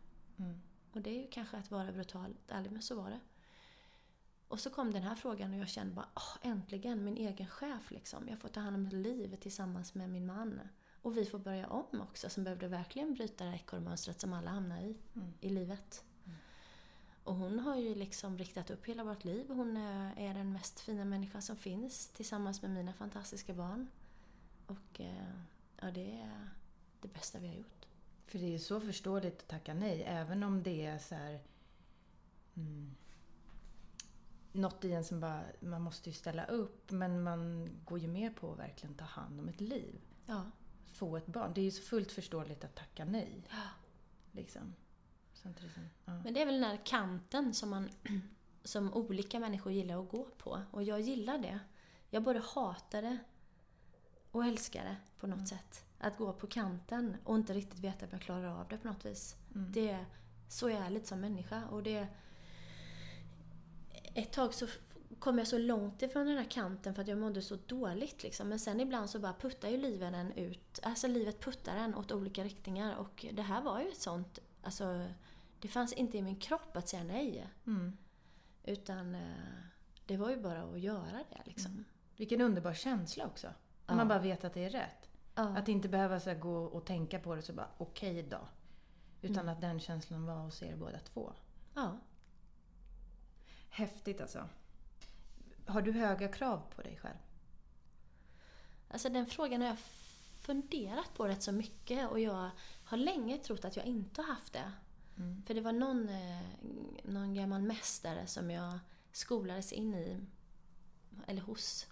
[0.43, 0.61] Mm.
[0.91, 3.19] Och det är ju kanske att vara brutalt ärlig, men så var det.
[4.47, 7.91] Och så kom den här frågan och jag kände bara, åh, äntligen min egen chef
[7.91, 8.27] liksom.
[8.27, 10.61] Jag får ta hand om mitt liv tillsammans med min man.
[11.01, 14.51] Och vi får börja om också, som behövde verkligen bryta det här ekorrmönstret som alla
[14.51, 15.33] hamnar i, Mm.
[15.41, 16.03] i livet.
[17.23, 19.49] Och hon har ju liksom riktat upp hela vårt liv.
[19.49, 23.87] Hon är är den mest fina människan som finns tillsammans med mina fantastiska barn.
[24.67, 25.33] Och eh,
[25.81, 26.49] ja, det är
[27.01, 27.85] det bästa vi har gjort.
[28.25, 31.39] För det är ju så förståeligt att tacka nej, även om det är så här...
[32.55, 32.95] Mm,
[34.51, 38.35] något i en som bara, man måste ju ställa upp, men man går ju med
[38.35, 40.01] på att verkligen ta hand om ett liv.
[40.25, 40.45] Ja.
[41.01, 41.53] Få ett barn.
[41.53, 43.43] Det är ju så fullt förståeligt att tacka nej.
[44.31, 44.75] Liksom.
[45.33, 46.13] Samtidigt som, ja.
[46.23, 47.89] Men det är väl den här kanten som, man,
[48.63, 50.61] som olika människor gillar att gå på.
[50.71, 51.59] Och jag gillar det.
[52.09, 53.17] Jag både hatar det
[54.31, 55.85] och älskar det på något sätt.
[55.99, 59.05] Att gå på kanten och inte riktigt veta om jag klarar av det på något
[59.05, 59.35] vis.
[59.55, 59.71] Mm.
[59.71, 60.05] Det är,
[60.47, 61.67] så är jag lite som människa.
[61.67, 62.07] Och det,
[64.13, 64.67] ett tag så
[65.21, 68.23] kom jag så långt ifrån den här kanten för att jag mådde så dåligt.
[68.23, 68.49] Liksom.
[68.49, 70.79] Men sen ibland så bara puttar ju livet en ut.
[70.83, 72.95] Alltså livet puttar en åt olika riktningar.
[72.95, 74.39] Och det här var ju ett sånt...
[74.63, 75.07] Alltså,
[75.59, 77.47] det fanns inte i min kropp att säga nej.
[77.67, 77.97] Mm.
[78.63, 79.21] Utan eh,
[80.05, 81.85] det var ju bara att göra det liksom.
[82.17, 83.47] Vilken underbar känsla också.
[83.47, 83.53] När
[83.87, 83.95] Ja.
[83.95, 85.09] man bara vet att det är rätt.
[85.35, 85.43] Ja.
[85.57, 88.47] Att inte behöva så gå och tänka på det så bara, okej då.
[89.21, 89.49] Utan Mm.
[89.49, 91.33] att den känslan var hos er båda två.
[91.75, 91.97] ja.
[93.69, 94.49] Häftigt alltså.
[95.65, 97.17] Har du höga krav på dig själv?
[98.87, 99.77] Alltså den frågan har jag
[100.41, 102.49] funderat på rätt så mycket och jag
[102.83, 104.71] har länge trott att jag inte har haft det.
[105.17, 105.43] Mm.
[105.43, 106.41] För det var någon, eh,
[107.03, 108.79] någon gammal mästare som jag
[109.11, 110.19] skolades in i,
[111.27, 111.87] eller hos,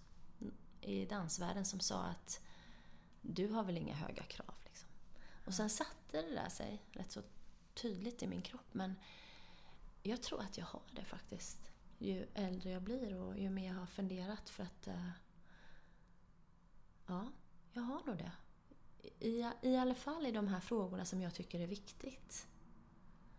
[0.81, 2.41] i dansvärlden som sa att
[3.21, 4.55] du har väl inga höga krav.
[4.65, 4.89] Liksom.
[5.45, 7.21] Och sen satte det där sig rätt så
[7.73, 8.67] tydligt i min kropp.
[8.73, 8.95] Men
[10.03, 11.71] jag tror att jag har det faktiskt.
[12.01, 14.87] Ju äldre jag blir och ju mer jag har funderat för att...
[14.87, 15.09] eh,
[17.07, 17.31] ja,
[17.73, 18.31] jag har nog det.
[19.19, 22.47] I, I alla fall i de här frågorna som jag tycker är viktigt.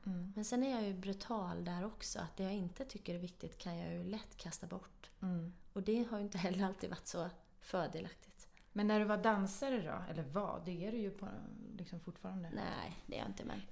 [0.06, 0.32] Mm.
[0.36, 2.18] Men sen är jag ju brutal där också.
[2.18, 5.10] Att det jag inte tycker är viktigt kan jag ju lätt kasta bort.
[5.22, 5.52] Mm.
[5.72, 8.48] Och det har ju inte heller alltid varit så fördelaktigt.
[8.72, 10.12] Men när du var dansare då?
[10.12, 10.62] Eller var?
[10.64, 11.28] Det är du ju på,
[11.76, 12.50] liksom fortfarande.
[12.54, 13.62] Nej, det är jag inte men...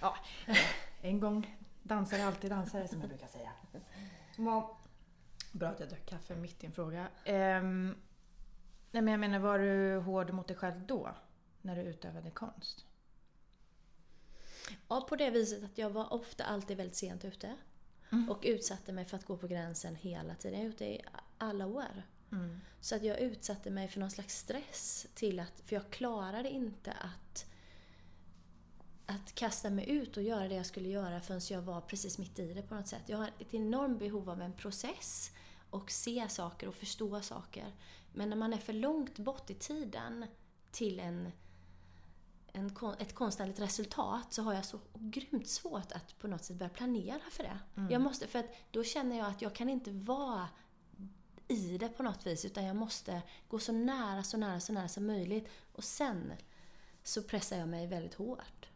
[0.00, 0.16] Ja,
[1.00, 3.52] en gång dansare, alltid dansare som jag brukar säga.
[4.36, 4.78] Ja.
[5.52, 7.08] Bra att jag drack kaffe mitt i en fråga.
[7.24, 7.94] Ehm,
[8.90, 11.14] nej men jag menar, var du hård mot dig själv då?
[11.62, 12.84] När du utövade konst?
[14.88, 17.56] Ja, på det viset att jag var ofta alltid väldigt sent ute.
[18.12, 18.30] Mm.
[18.30, 20.58] Och utsatte mig för att gå på gränsen hela tiden.
[20.58, 21.02] Jag har gjort det i
[21.38, 22.02] alla år.
[22.32, 22.60] Mm.
[22.80, 26.92] Så att jag utsatte mig för någon slags stress till att, för jag klarade inte
[26.92, 27.46] att
[29.06, 32.38] att kasta mig ut och göra det jag skulle göra förrän jag var precis mitt
[32.38, 33.02] i det på något sätt.
[33.06, 35.30] Jag har ett enormt behov av en process
[35.70, 37.72] och se saker och förstå saker.
[38.12, 40.26] Men när man är för långt bort i tiden
[40.70, 41.32] till en,
[42.52, 46.70] en, ett konstnärligt resultat så har jag så grymt svårt att på något sätt börja
[46.70, 47.58] planera för det.
[47.90, 50.48] Jag måste, för att då känner jag att jag kan inte vara
[51.48, 54.88] i det på något vis utan jag måste gå så nära, så nära, så nära
[54.88, 55.48] som möjligt.
[55.72, 56.32] Och sen
[57.02, 58.68] så pressar jag mig väldigt hårt.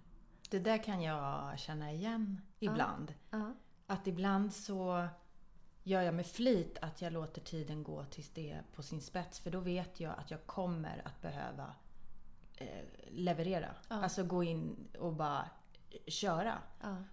[0.51, 3.15] Det där kan jag känna igen ibland.
[3.31, 3.55] Ja.
[3.87, 5.09] Att ibland så
[5.83, 9.41] gör jag med flit att jag låter tiden gå tills det är på sin spets.
[9.41, 11.75] För då vet jag att jag kommer att behöva
[12.55, 13.75] eh, leverera.
[13.89, 14.03] Ja.
[14.03, 15.51] Alltså gå in och bara
[16.07, 16.59] köra.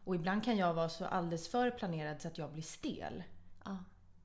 [0.03, 3.23] Och ibland kan jag vara så alldeles för planerad så att jag blir stel.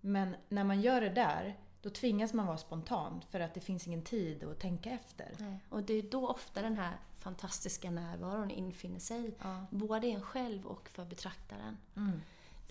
[0.01, 3.87] Men när man gör det där, då tvingas man vara spontan för att det finns
[3.87, 5.37] ingen tid att tänka efter.
[5.39, 5.65] Nej.
[5.69, 9.35] Och det är då ofta den här fantastiska närvaron infinner sig.
[9.43, 9.67] Ja.
[9.71, 11.77] Både i en själv och för betraktaren.
[11.97, 12.21] Mm.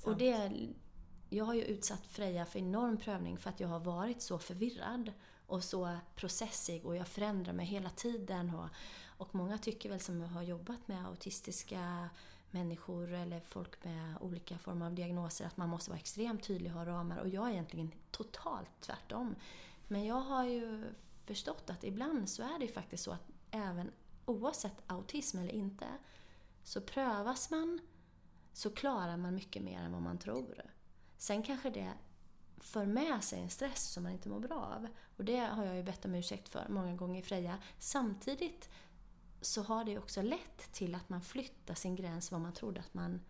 [0.03, 0.51] Och det,
[1.29, 5.11] jag har ju utsatt Freja för enorm prövning för att jag har varit så förvirrad
[5.47, 8.55] och så processig och jag förändrar mig hela tiden.
[8.55, 8.69] Och,
[9.05, 12.09] och många tycker väl som har jobbat med autistiska
[12.51, 16.77] människor eller folk med olika former av diagnoser att man måste vara extremt tydlig och
[16.77, 17.17] ha ramar.
[17.17, 19.35] Och jag är egentligen totalt tvärtom.
[19.87, 20.93] Men jag har ju
[21.25, 23.91] förstått att ibland så är det ju faktiskt så att även
[24.25, 25.87] oavsett autism eller inte
[26.63, 27.79] så prövas man
[28.53, 30.61] så klarar man mycket mer än vad man tror.
[31.17, 31.93] Sen kanske det
[32.57, 34.87] för med sig en stress som man inte mår bra av.
[35.17, 37.57] Och det har jag ju bett om ursäkt för många gånger i Freja.
[37.79, 38.69] Samtidigt
[39.41, 42.93] så har det också lett till att man flyttar sin gräns vad man trodde att
[42.93, 43.21] man...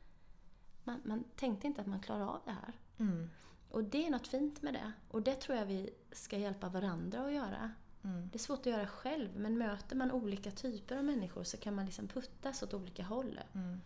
[0.84, 2.74] Man, man tänkte inte att man klarar av det här.
[2.98, 3.30] Mm.
[3.70, 4.92] Och det är något fint med det.
[5.10, 7.72] Och det tror jag vi ska hjälpa varandra att göra.
[8.04, 8.30] Mm.
[8.32, 11.76] Det är svårt att göra själv, men möter man olika typer av människor så kan
[11.76, 13.40] man liksom puttas åt olika håll.
[13.54, 13.82] Mm.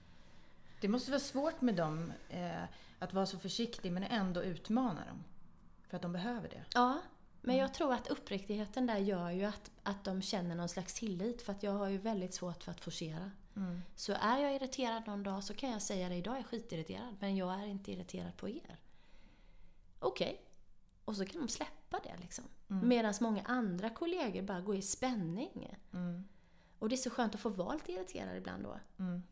[0.82, 2.64] Det måste vara svårt med dem eh,
[3.00, 5.24] att vara så försiktig men ändå utmana dem.
[5.88, 6.64] För att de behöver det.
[6.74, 7.02] Ja,
[7.46, 11.42] men jag tror att uppriktigheten där gör ju att, att de känner någon slags tillit.
[11.42, 13.32] För att jag har ju väldigt svårt för att forcera.
[13.56, 13.82] Mm.
[13.96, 16.16] Så är jag irriterad någon dag så kan jag säga det.
[16.16, 18.78] Idag är jag skitirriterad, men jag är inte irriterad på er.
[20.00, 20.46] Okej.
[21.06, 22.44] Och så kan de släppa det liksom.
[22.70, 22.88] Mm.
[22.88, 25.76] Medan många andra kollegor bara går i spänning.
[25.94, 26.28] Mm.
[26.80, 28.80] Och det är så skönt att få vara lite irriterad ibland då.
[29.00, 29.24] Mm.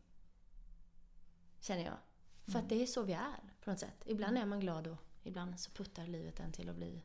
[1.60, 1.98] Känner jag.
[2.52, 4.02] För att det är så vi är på något sätt.
[4.06, 7.04] Ibland är man glad och ibland så puttar livet en till att bli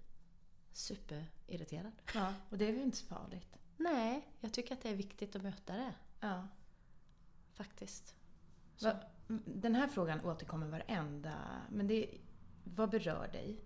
[0.78, 1.92] superirriterad.
[2.14, 3.58] Ja, och det är väl inte så farligt.
[3.78, 5.94] Nej, jag tycker att det är viktigt att möta det.
[6.20, 6.48] Ja.
[7.54, 8.16] Faktiskt.
[8.76, 8.92] Så.
[9.46, 11.62] Den här frågan återkommer varenda...
[11.70, 12.18] Men det,
[12.64, 13.62] vad berör dig?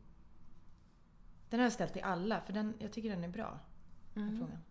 [1.50, 3.60] Den har jag ställt till alla, för den, jag tycker den är bra.
[4.13, 4.38] Den Mm.
[4.39, 4.63] frågan.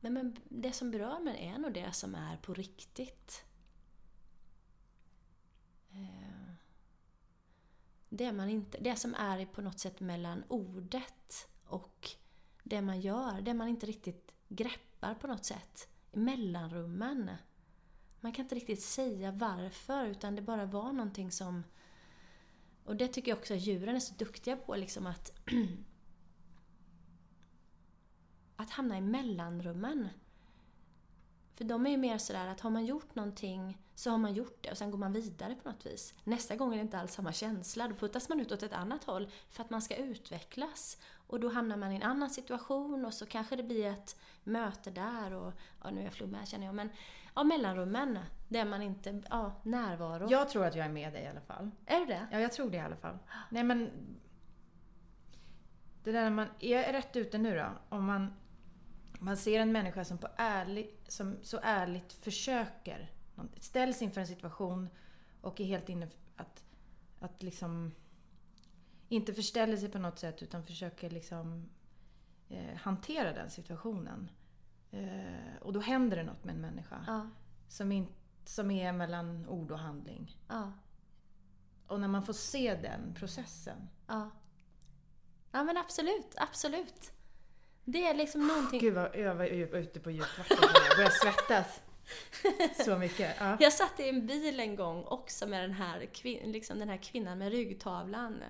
[0.00, 3.44] Nej, men det som berör mig är nog det som är på riktigt.
[8.08, 12.08] Det, man inte, det som är på något sätt mellan ordet och
[12.62, 13.40] det man gör.
[13.40, 15.88] Det man inte riktigt greppar på något sätt.
[16.12, 17.30] Mellanrummen.
[18.20, 21.64] Man kan inte riktigt säga varför utan det bara var någonting som...
[22.84, 25.32] Och det tycker jag också att djuren är så duktiga på liksom att
[28.56, 30.08] att hamna i mellanrummen.
[31.54, 34.58] För de är ju mer sådär att har man gjort någonting så har man gjort
[34.60, 36.14] det och sen går man vidare på något vis.
[36.24, 37.88] Nästa gång är det inte alls samma känsla.
[37.88, 40.98] Då puttas man ut åt ett annat håll för att man ska utvecklas.
[41.26, 44.90] Och då hamnar man i en annan situation och så kanske det blir ett möte
[44.90, 46.90] där och, ja nu är jag flummig här känner jag, men
[47.34, 50.30] ja, mellanrummen där man inte, ja, närvaro.
[50.30, 51.70] Jag tror att jag är med dig i alla fall.
[51.86, 52.26] Är du det?
[52.32, 53.18] Ja, jag tror det i alla fall.
[53.50, 53.90] Nej men...
[56.04, 57.96] Det där man är rätt ute nu då.
[57.96, 58.34] Om man,
[59.18, 63.17] man ser en människa som, på ärlig, som så ärligt försöker.
[63.60, 64.88] Ställs inför en situation
[65.40, 66.64] och är helt inne att,
[67.18, 67.94] att liksom...
[69.08, 71.70] Inte förställer sig på något sätt utan försöker liksom
[72.48, 74.30] eh, hantera den situationen.
[74.90, 77.04] Eh, och då händer det något med en människa.
[77.06, 77.28] Ja.
[77.68, 78.08] Som, in,
[78.44, 80.36] som är mellan ord och handling.
[80.48, 80.72] Ja.
[81.86, 83.88] Och när man får se den processen.
[84.06, 84.30] Ja.
[85.52, 87.12] Ja men absolut, absolut.
[87.84, 88.80] Det är liksom någonting...
[88.80, 90.56] Gud vad jag var ute på djupt vatten.
[90.88, 91.80] Jag börjar svettas.
[92.84, 93.36] Så mycket.
[93.40, 93.56] Ja.
[93.60, 96.08] Jag satt i en bil en gång också med den här,
[96.46, 98.42] liksom den här kvinnan med ryggtavlan.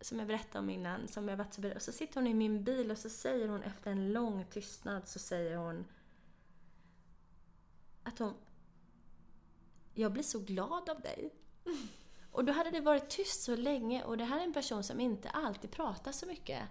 [0.00, 1.08] Som jag berättade om innan.
[1.08, 1.76] Som jag varit så berörd.
[1.76, 5.08] Och så sitter hon i min bil och så säger hon efter en lång tystnad
[5.08, 5.84] så säger hon
[8.02, 8.34] att hon...
[9.94, 11.34] Jag blir så glad av dig.
[12.32, 15.00] Och då hade det varit tyst så länge och det här är en person som
[15.00, 16.62] inte alltid pratar så mycket.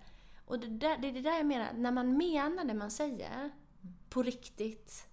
[0.45, 3.51] Och det, där, det är det där jag menar, när man menar det man säger
[4.09, 5.08] på riktigt.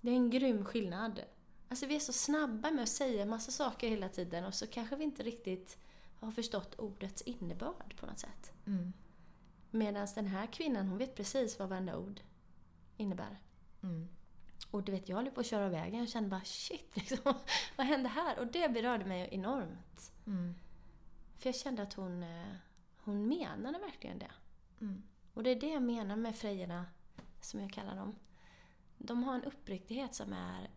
[0.00, 1.20] Det är en grym skillnad.
[1.68, 4.96] Alltså vi är så snabba med att säga massa saker hela tiden och så kanske
[4.96, 5.78] vi inte riktigt
[6.20, 8.52] har förstått ordets innebörd på något sätt.
[8.66, 8.92] Mm.
[9.70, 12.20] Medan den här kvinnan, hon vet precis vad varenda ord
[12.96, 13.38] innebär.
[13.82, 14.08] Mm.
[14.70, 17.18] Och du vet, jag håller på att köra vägen och kände bara shit, liksom,
[17.76, 18.38] vad hände här?
[18.38, 20.12] Och det berörde mig enormt.
[20.26, 20.54] Mm.
[21.38, 22.54] För jag kände att hon, eh,
[22.96, 24.30] hon menade verkligen det.
[24.80, 25.02] Mm.
[25.34, 26.86] Och det är det jag menar med Frejerna,
[27.40, 28.14] som jag kallar dem.
[28.98, 30.70] De har en uppriktighet som är...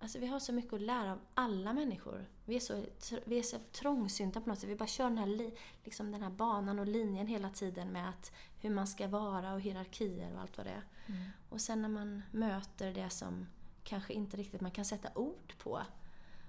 [0.00, 2.26] Alltså vi har så mycket att lära av alla människor.
[2.44, 2.84] Vi är så,
[3.24, 4.70] vi är så trångsynta på något sätt.
[4.70, 8.08] Vi bara kör den här, li, liksom den här banan och linjen hela tiden med
[8.08, 10.84] att hur man ska vara och hierarkier och allt vad det är.
[11.06, 11.30] Mm.
[11.48, 13.46] Och sen när man möter det som
[13.84, 15.82] kanske inte riktigt man kan sätta ord på.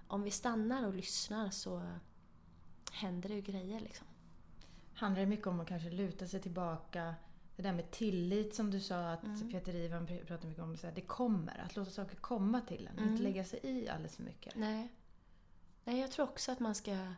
[0.07, 1.91] Om vi stannar och lyssnar så
[2.91, 4.07] händer det ju grejer liksom.
[4.93, 7.15] Handlar det mycket om att kanske luta sig tillbaka.
[7.59, 9.51] Det där med tillit som du sa att Mm.
[9.51, 10.77] Peter Ivan pr- pratar mycket om.
[10.77, 11.57] Så här, det kommer.
[11.65, 12.97] Att låta saker komma till en.
[12.97, 13.09] Mm.
[13.11, 14.55] Inte lägga sig i alldeles för mycket.
[14.55, 14.87] Nej.
[15.83, 17.13] Nej, jag tror också att man ska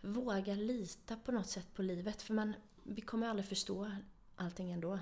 [0.00, 2.22] våga lita på något sätt på livet.
[2.22, 3.90] För man, vi kommer aldrig förstå
[4.36, 4.98] allting ändå.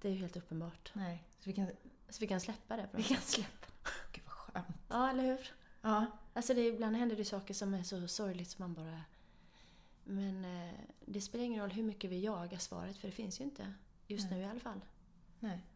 [0.00, 0.90] Det är ju helt uppenbart.
[0.94, 1.24] Nej.
[1.38, 1.66] Så vi kan,
[2.08, 3.66] Så vi kan släppa det på vi kan släppa.
[4.12, 4.66] Gud vad skönt.
[4.88, 5.52] Ja, eller hur?
[5.82, 6.06] Ja.
[6.34, 9.00] Alltså det, ibland händer det saker som är så sorgligt som man bara...
[10.10, 10.74] Men eh,
[11.06, 13.74] det spelar ingen roll hur mycket vi jagar svaret, för det finns ju inte.
[14.06, 14.38] Just Nej.
[14.38, 14.80] nu i alla fall.
[15.40, 15.66] Nej.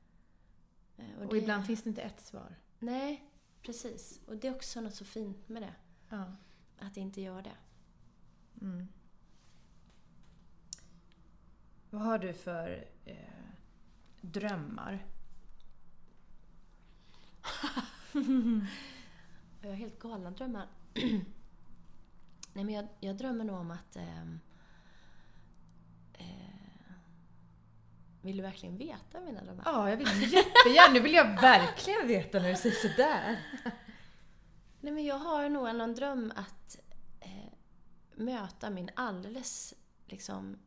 [0.96, 2.54] Eh, Och, det- ibland finns det inte ett svar.
[2.78, 3.30] Nej,
[3.62, 4.20] precis.
[4.26, 5.74] Och det är också något så fint med det.
[6.08, 6.32] Ja.
[6.78, 7.56] Att det inte gör det.
[8.60, 8.88] Mm.
[11.90, 13.16] Vad har du för eh,
[14.20, 15.06] drömmar?
[19.62, 20.68] Jag har helt galna drömmar.
[22.54, 23.96] Nej, men jag, jag drömmer nog om att...
[23.96, 24.40] ehm,
[26.12, 26.94] eh,
[28.22, 29.62] vill du verkligen veta mina drömmar?
[29.66, 30.92] Ja, jag vill jättegärna.
[30.94, 33.44] Nu vill jag verkligen veta när du säger sådär.
[34.80, 36.76] Nej, men jag har nog någon dröm att
[37.20, 37.52] eh,
[38.14, 39.74] möta min alldeles
[40.06, 40.58] liksom...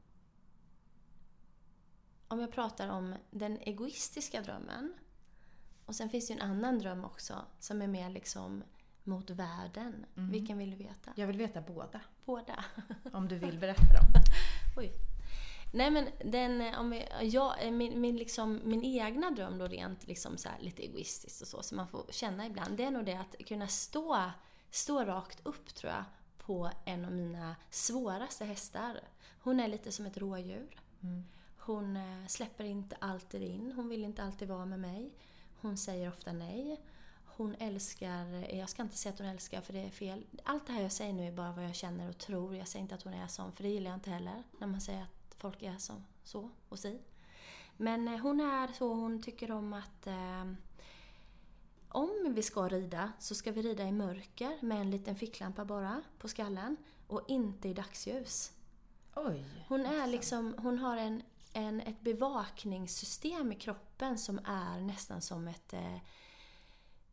[2.28, 4.94] Om jag pratar om den egoistiska drömmen.
[5.86, 8.64] Och sen finns det ju en annan dröm också som är mer liksom
[9.08, 10.06] mot världen.
[10.14, 10.32] Mhm.
[10.32, 11.14] Vilken vill du veta?
[11.16, 12.02] Jag vill veta båda.
[12.26, 12.66] Båda.
[13.14, 14.24] Om du vill berätta dem.
[14.78, 14.94] Oj.
[15.74, 19.68] Nej men den, eh, om vi, jag, eh, min, min, liksom, min egna dröm då
[19.68, 22.92] rent liksom så här, lite egoistiskt och så, som man får känna ibland, det är
[22.92, 24.32] nog det att kunna stå,
[24.72, 26.04] stå rakt upp tror jag,
[26.38, 29.02] på en av mina svåraste hästar.
[29.40, 30.80] Hon är lite som ett rådjur.
[31.02, 31.24] Mm.
[31.58, 35.12] Hon eh, släpper inte alltid in, hon vill inte alltid vara med mig.
[35.62, 36.82] Hon säger ofta nej.
[37.38, 40.26] Hon älskar, eh, jag ska inte säga att hon älskar för det är fel.
[40.44, 42.56] Allt det här jag säger nu är bara vad jag känner och tror.
[42.56, 44.44] Jag säger inte att hon är sån, för det gillar jag inte heller.
[44.60, 45.94] När man säger att folk är så,
[46.24, 47.00] så och si.
[47.78, 50.46] Men eh, hon är så, hon tycker om att eh,
[51.90, 56.02] om vi ska rida så ska vi rida i mörker med en liten ficklampa bara
[56.20, 58.52] på skallen och inte i dagsljus.
[59.16, 59.46] Oj.
[59.68, 61.22] Hon är liksom, hon har en,
[61.54, 65.74] en, ett bevakningssystem i kroppen som är nästan som ett...
[65.74, 65.98] Eh,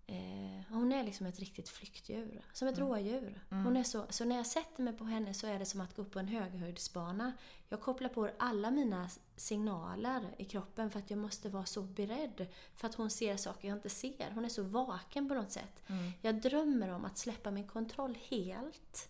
[0.07, 2.44] Eh, hon är liksom ett riktigt flyktdjur.
[2.52, 2.88] Som ett Mm.
[2.88, 3.42] rådjur.
[3.50, 3.64] Mm.
[3.64, 5.96] Hon är så, så när jag sätter mig på henne så är det som att
[5.96, 7.32] gå upp på en höghöjdsbana.
[7.68, 12.46] Jag kopplar på alla mina signaler i kroppen för att jag måste vara så beredd.
[12.76, 14.30] För att hon ser saker jag inte ser.
[14.34, 15.82] Hon är så vaken på något sätt.
[15.86, 16.12] Mm.
[16.22, 19.09] Jag drömmer om att släppa min kontroll helt.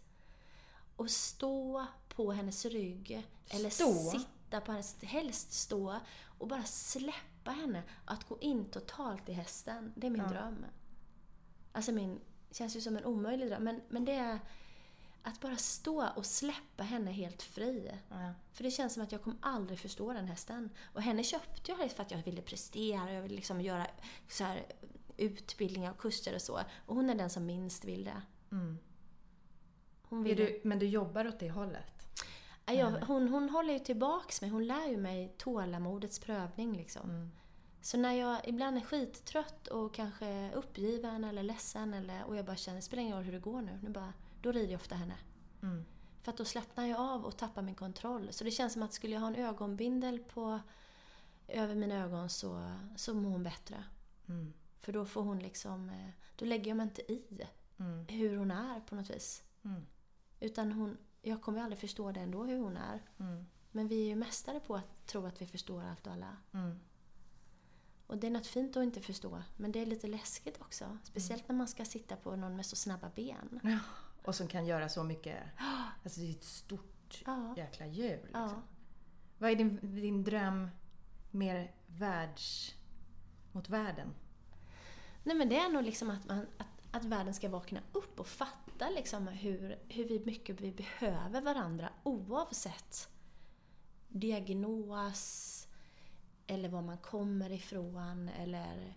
[0.96, 3.26] Och stå på hennes rygg.
[3.48, 3.92] Eller Stå?
[4.10, 5.02] sitta på hennes...
[5.02, 6.00] Helst stå.
[6.38, 7.82] Och bara släppa henne.
[8.04, 9.92] Att gå in totalt i hästen.
[9.96, 10.28] Det är min Ja.
[10.28, 10.64] dröm.
[11.74, 12.20] Alltså min...
[12.50, 13.64] Känns ju som en omöjlig dröm.
[13.64, 14.38] Men, men det är
[15.22, 17.90] att bara stå och släppa henne helt fri.
[18.08, 18.32] Ja.
[18.52, 20.70] För det känns som att jag kommer aldrig förstå den hästen.
[20.82, 23.86] Och henne köpte jag för att jag ville prestera, jag ville liksom göra
[24.28, 24.66] så här
[25.16, 26.60] utbildningar och kurser och så.
[26.86, 28.22] Och hon är den som minst vill det.
[28.52, 28.78] Mm.
[30.02, 32.06] Hon, vill du, men du jobbar åt det hållet?
[32.66, 37.10] Ja, jag, hon, hon håller ju tillbaks mig, hon lär ju mig tålamodets prövning liksom.
[37.10, 37.30] Mm.
[37.84, 42.56] Så när jag ibland är skittrött och kanske uppgiven eller ledsen eller, och jag bara
[42.56, 44.12] känner, det spelar ingen roll hur det går nu, nu bara,
[44.42, 45.14] då rider jag ofta henne.
[45.62, 45.84] Mm.
[46.22, 48.28] För att då slappnar jag av och tappar min kontroll.
[48.32, 50.60] Så det känns som att skulle jag ha en ögonbindel på,
[51.48, 53.84] över mina ögon så, så mår hon bättre.
[54.28, 54.52] Mm.
[54.80, 57.46] För då får hon liksom, eh, då lägger jag mig inte i
[57.78, 58.06] Mm.
[58.06, 59.42] hur hon är på något vis.
[59.64, 59.86] Mm.
[60.40, 63.02] Utan hon, jag kommer ju aldrig förstå det ändå hur hon är.
[63.18, 63.46] Mm.
[63.72, 66.36] Men vi är ju mästare på att tro att vi förstår allt och alla.
[68.06, 70.98] Och det är något fint att inte förstå, men det är lite läskigt också.
[71.02, 73.60] Speciellt när man ska sitta på någon med så snabba ben.
[73.62, 73.78] Ja.
[74.22, 75.38] Och som kan göra så mycket.
[76.04, 78.20] Alltså det är ett stort Ja, jäkla djur.
[78.22, 78.40] Liksom.
[78.40, 78.62] ja.
[79.38, 80.70] Vad är din, din dröm
[81.30, 82.74] mer världs...
[83.52, 84.14] mot världen?
[85.24, 88.26] Nej men det är nog liksom att, man, att, att världen ska vakna upp och
[88.26, 93.08] fatta liksom hur, hur vi mycket vi behöver varandra oavsett
[94.08, 95.63] diagnos
[96.46, 98.94] eller var man kommer ifrån eller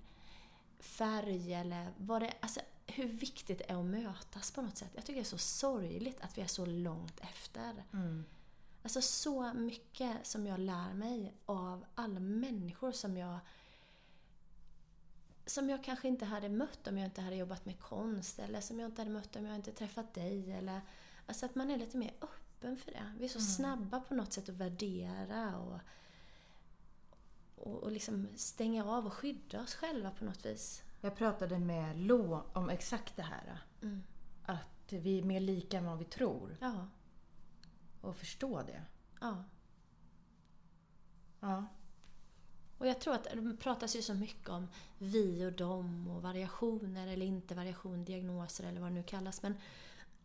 [0.79, 4.91] färg eller vad det alltså hur viktigt det är att mötas på något sätt.
[4.95, 7.83] Jag tycker det är så sorgligt att vi är så långt efter.
[7.93, 8.25] Mm.
[8.83, 13.39] Alltså så mycket som jag lär mig av alla människor som jag
[15.45, 18.79] som jag kanske inte hade mött om jag inte hade jobbat med konst eller som
[18.79, 20.51] jag inte hade mött om jag inte träffat dig.
[20.51, 20.81] Eller,
[21.25, 23.13] alltså att man är lite mer öppen för det.
[23.19, 23.47] Vi är så Mm.
[23.47, 25.79] snabba på något sätt att värdera och,
[27.57, 30.83] och, och liksom stänga av och skydda oss själva på något vis.
[31.01, 33.61] Jag pratade med Lo om exakt det här.
[33.81, 34.03] Mm.
[34.45, 36.57] Att vi är mer lika än vad vi tror.
[36.59, 36.87] Ja,
[38.01, 38.81] Och förstå det.
[39.21, 39.43] ja.
[41.39, 41.65] Ja.
[42.77, 47.07] Och jag tror att det pratas ju så mycket om vi och dem och variationer
[47.07, 49.41] eller inte variation, diagnoser eller vad det nu kallas.
[49.41, 49.57] Men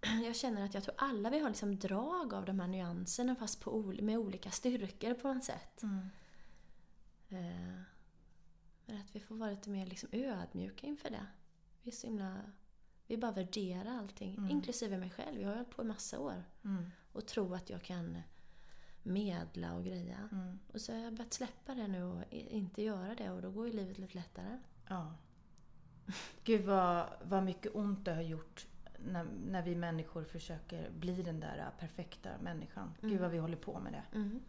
[0.25, 3.61] jag känner att jag tror alla vi har liksom drag av de här nyanserna fast
[3.61, 5.83] på, med olika styrkor på något sätt.
[5.83, 6.09] Mm.
[7.33, 7.81] Eh,
[8.87, 11.27] Men att vi får vara lite mer liksom ödmjuka inför det.
[11.83, 12.41] Vi är så himla...
[13.07, 14.51] Vi bara värderar allting, Mm.
[14.51, 15.41] inklusive mig själv.
[15.41, 16.91] Jag har hållit på i massa år Mm.
[17.13, 18.23] och tror att jag kan
[19.03, 20.29] medla och greja.
[20.33, 20.59] Mm.
[20.73, 23.67] Och så har jag börjat släppa det nu och inte göra det och då går
[23.67, 24.59] ju livet lite lättare.
[24.89, 25.15] Ja.
[26.45, 28.67] Gud vad, vad mycket ont det har gjort
[28.99, 32.95] när, när vi människor försöker bli den där perfekta människan.
[33.01, 33.23] Gud Mm.
[33.23, 34.05] vad vi håller på med det.
[34.17, 34.41] Mm.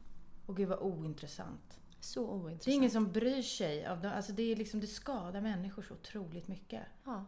[0.46, 1.80] Och gud vad ointressant.
[2.04, 2.66] Så ointressant.
[2.66, 3.86] Det är ingen som bryr sig.
[3.86, 6.84] Av det, alltså det, är liksom, det skadar människor så otroligt mycket.
[7.04, 7.26] Ja.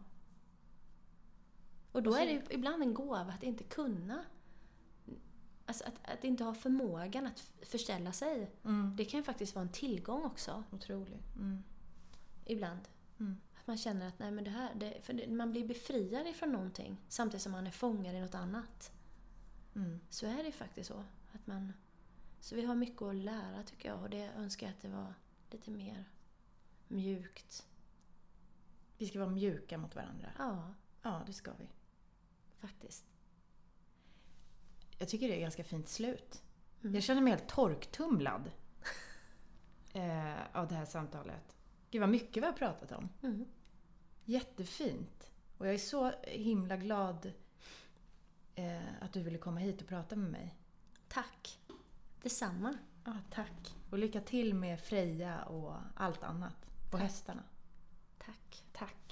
[1.92, 4.24] Och då Och så- är det ibland en gåva att inte kunna.
[5.66, 8.50] Alltså att, att inte ha förmågan att förställa sig.
[8.64, 8.94] Mm.
[8.96, 11.34] Det kan ju faktiskt vara en tillgång också, Otroligt.
[11.36, 11.62] Mm.
[12.44, 12.80] ibland.
[13.20, 13.36] Mm.
[13.60, 17.00] Att man känner att nej, men det här, det, för man blir befriad ifrån någonting
[17.08, 18.92] samtidigt som man är fångad i något annat.
[19.74, 20.00] Mm.
[20.10, 21.04] Så är det ju faktiskt så.
[21.32, 21.72] Att man,
[22.40, 25.14] så vi har mycket att lära tycker jag och det önskar jag att det var
[25.50, 26.04] lite mer
[26.88, 27.66] mjukt.
[28.98, 30.30] Vi ska vara mjuka mot varandra.
[30.38, 31.68] Ja, Ja, det ska vi.
[32.58, 33.04] faktiskt.
[34.98, 36.42] Jag tycker det är ett ganska fint slut.
[36.82, 36.94] Mm.
[36.94, 38.50] Jag känner mig helt torktumlad
[39.92, 41.56] eh, av det här samtalet.
[41.90, 43.08] Gud vad mycket vi har pratat om.
[43.22, 43.46] Mm.
[44.24, 45.30] Jättefint.
[45.58, 47.32] Och jag är så himla glad
[48.54, 50.54] eh, att du ville komma hit och prata med mig.
[51.08, 51.58] Tack.
[52.26, 52.74] Detsamma.
[53.04, 53.76] Ja, tack.
[53.90, 56.56] Och lycka till med Freja och allt annat.
[56.84, 57.00] Och tack.
[57.00, 57.42] hästarna.
[58.18, 58.64] Tack.
[58.72, 59.05] Tack.